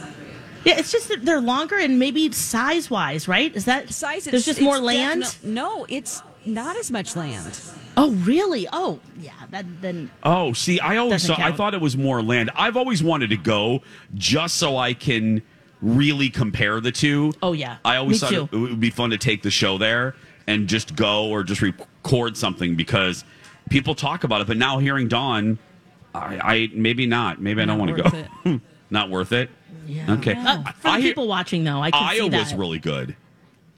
[0.65, 3.55] Yeah, it's just that they're longer and maybe size wise, right?
[3.55, 5.23] Is that Size, There's it's- just more it's land.
[5.23, 7.61] definite- no, it's not as much land.
[7.97, 8.67] Oh, really?
[8.73, 9.31] Oh, yeah.
[9.53, 10.11] That then.
[10.25, 12.51] Oh, see, I always Doesn't saw, I thought it was more land.
[12.57, 13.83] I've always wanted to go
[14.15, 15.43] just so I can
[15.83, 17.33] really compare the two.
[17.43, 17.79] Oh, yeah.
[17.85, 18.57] I always Me thought too.
[18.57, 20.15] it would be fun to take the show there
[20.47, 23.25] and just go or just record something because
[23.71, 24.47] people talk about it.
[24.47, 25.59] But now hearing Dawn,
[26.15, 27.41] I, I maybe not.
[27.41, 28.03] Maybe I don't want to
[28.45, 28.61] go.
[28.91, 29.51] not worth it.
[29.87, 30.13] Yeah.
[30.15, 30.35] Okay.
[30.37, 32.59] Uh, for I people watching, though, I can see Iowa's that.
[32.59, 33.15] really good.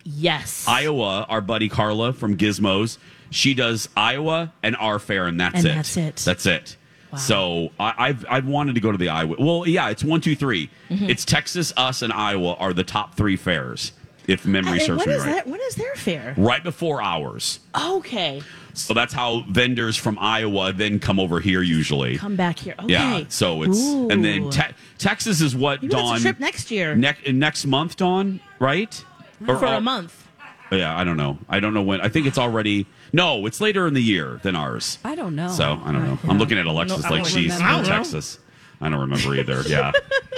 [0.05, 0.67] yes.
[0.67, 2.97] Iowa, our buddy Carla from Gizmos,
[3.31, 5.75] she does Iowa and our fair, and that's And it.
[5.75, 6.17] that's it.
[6.17, 6.77] That's it.
[7.17, 9.37] So I, I've I've wanted to go to the Iowa.
[9.39, 10.71] Well, yeah, it's one, two, three.
[10.91, 11.09] Mm-hmm.
[11.09, 13.93] It's Texas, us, and Iowa are the top three fairs,
[14.27, 15.37] if memory serves me is right.
[15.37, 15.47] that?
[15.47, 16.35] When is their fair?
[16.37, 17.61] Right before ours.
[17.81, 18.43] Okay.
[18.75, 22.17] So that's how vendors from Iowa then come over here usually.
[22.17, 22.75] Come back here.
[22.79, 22.93] Okay.
[22.93, 23.25] Yeah.
[23.29, 26.95] So it's and then te- Texas is what Maybe Dawn a trip next year.
[26.95, 29.05] next next month, Dawn, right?
[29.47, 30.25] Or- for or- a month.
[30.71, 31.39] Yeah, I don't know.
[31.49, 32.03] I don't know when.
[32.03, 32.87] I think it's already.
[33.13, 34.99] No, it's later in the year than ours.
[35.05, 35.49] I don't know.
[35.49, 36.19] So I don't know.
[36.29, 37.85] I'm looking at Alexis I like don't she's remember.
[37.85, 38.39] from Texas.
[38.81, 39.63] I don't remember either.
[39.67, 39.93] Yeah.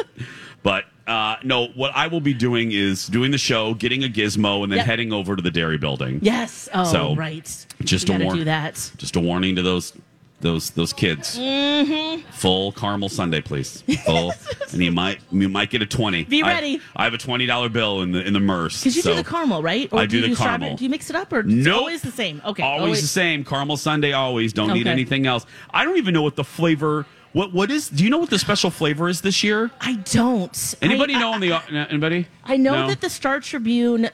[0.62, 4.62] but uh, no, what I will be doing is doing the show, getting a gizmo,
[4.62, 4.86] and then Yep.
[4.86, 6.20] heading over to the dairy building.
[6.22, 6.68] Yes.
[6.72, 7.44] Oh, So, right.
[7.82, 8.92] just you a gotta warn- do that.
[8.96, 9.92] Just a warning to those
[10.40, 11.38] those those kids.
[11.38, 12.30] Mm-hmm.
[12.32, 13.82] Full caramel sundae, please.
[14.04, 14.32] Full,
[14.72, 16.24] and you might you might get a twenty.
[16.24, 16.80] Be ready.
[16.96, 18.80] I, have a twenty dollar bill in the in the Merce.
[18.80, 19.92] Because you so do the caramel, right?
[19.92, 20.76] I do do you the strawberry- caramel.
[20.76, 21.78] Do you mix it up, or Nope.
[21.78, 22.40] always the same?
[22.44, 23.44] Okay, Always the same.
[23.44, 24.12] Caramel sundae.
[24.12, 24.52] Always.
[24.52, 25.46] Don't need anything else.
[25.72, 27.06] I don't even know what the flavor.
[27.32, 27.88] What what is?
[27.88, 29.70] Do you know what the special flavor is this year?
[29.80, 30.74] I don't.
[30.82, 31.52] Anybody I, know in the
[31.88, 32.26] anybody?
[32.44, 32.88] I know No?
[32.88, 34.10] that the Star Tribune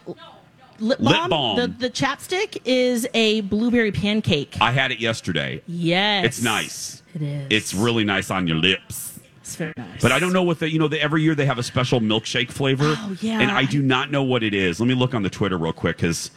[0.79, 1.57] lip balm, Lip balm.
[1.59, 4.57] The, the chapstick is a blueberry pancake.
[4.61, 5.62] I had it yesterday.
[5.66, 7.03] yes, It's nice.
[7.14, 7.47] It is.
[7.51, 9.18] It's really nice on your lips.
[9.41, 10.03] It's very nice.
[10.03, 12.01] But I don't know what the you know the, every year they have a special
[12.01, 12.95] milkshake flavor.
[12.99, 13.41] Oh, yeah.
[13.41, 14.81] And I do not know what it is.
[14.81, 16.31] Let me look on the Twitter real quick because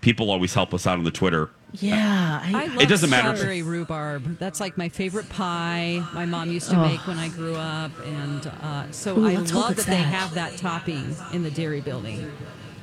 [0.00, 1.50] people always help us out on the Twitter.
[1.72, 4.38] Yeah, I, I love doesn't matter strawberry rhubarb.
[4.38, 6.02] That's like my favorite pie.
[6.14, 6.88] My mom used to Oh.
[6.88, 10.34] make when I grew up, and uh, so Ooh, I love it's that they have
[10.34, 12.30] that topping in the dairy building.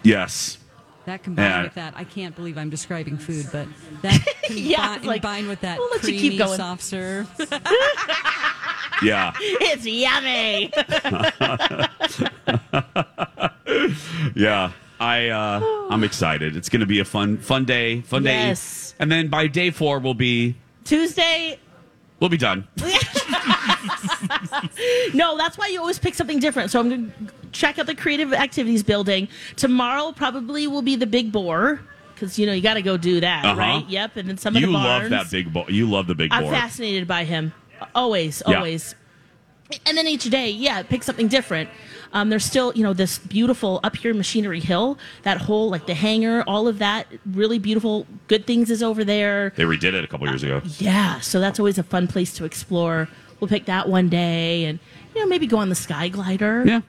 [0.04, 0.58] Yes.
[1.06, 1.64] That combined Yeah.
[1.64, 3.68] with that, I can't believe I'm describing food, but
[4.04, 6.56] that combi- Yeah, like, combined with that we'll creamy keep going.
[6.58, 7.28] soft serve.
[9.02, 9.34] Yeah.
[9.40, 10.72] it's yummy.
[14.36, 14.72] Yeah.
[15.00, 16.56] I uh I'm excited.
[16.56, 18.00] It's going to be a fun fun day.
[18.02, 18.92] Fun Yes.
[18.92, 18.98] day.
[19.02, 21.60] And then by day 4 we'll be Tuesday.
[22.22, 22.66] we'll be done.
[25.14, 26.72] No, that's why you always pick something different.
[26.72, 27.14] So I'm going to
[27.54, 29.28] check out the creative activities building.
[29.56, 31.80] Tomorrow probably will be the big boar
[32.14, 33.56] because you know you got to go do that, Uh-huh.
[33.60, 33.86] right?
[33.88, 34.18] Yep.
[34.18, 35.66] And then some of You the love that big boy.
[35.70, 36.52] You love the big I'm boy.
[36.52, 37.54] fascinated by him.
[37.96, 38.58] Always, Yeah.
[38.58, 38.96] always.
[39.86, 41.70] And then each day, yeah, pick something different.
[42.12, 45.96] Um, there's still, you know, this beautiful up here Machinery Hill, that whole like the
[45.96, 48.06] hangar, all of that really beautiful.
[48.28, 49.52] Good things is over there.
[49.56, 50.62] They redid it a couple years ago.
[50.78, 53.10] Yeah, so that's always a fun place to explore.
[53.40, 54.78] We'll pick that one day, and
[55.16, 56.64] you know maybe go on the sky glider.
[56.68, 56.82] Yeah.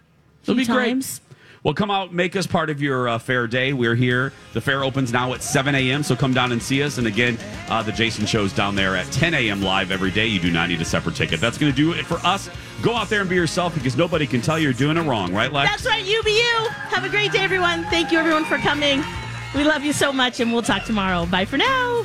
[0.48, 1.20] A few It'll be great.
[1.64, 3.72] Well, come out, make us part of your uh, fair day.
[3.72, 4.34] We're here.
[4.52, 6.98] The fair opens now at 7 a.m., so come down and see us.
[6.98, 7.38] And again,
[7.70, 9.62] uh, the Jason Show's down there at 10 a.m.
[9.62, 10.26] live every day.
[10.26, 11.40] You do not need a separate ticket.
[11.40, 12.50] That's going to do it for us.
[12.82, 15.50] Go out there and be yourself because nobody can tell you're doing it wrong, right,
[15.50, 15.70] Lex?
[15.70, 16.68] That's right, you be you.
[16.68, 17.84] Have a great day, everyone.
[17.84, 19.02] Thank you, everyone, for coming.
[19.54, 21.24] We love you so much, and we'll talk tomorrow.
[21.24, 22.04] Bye for now.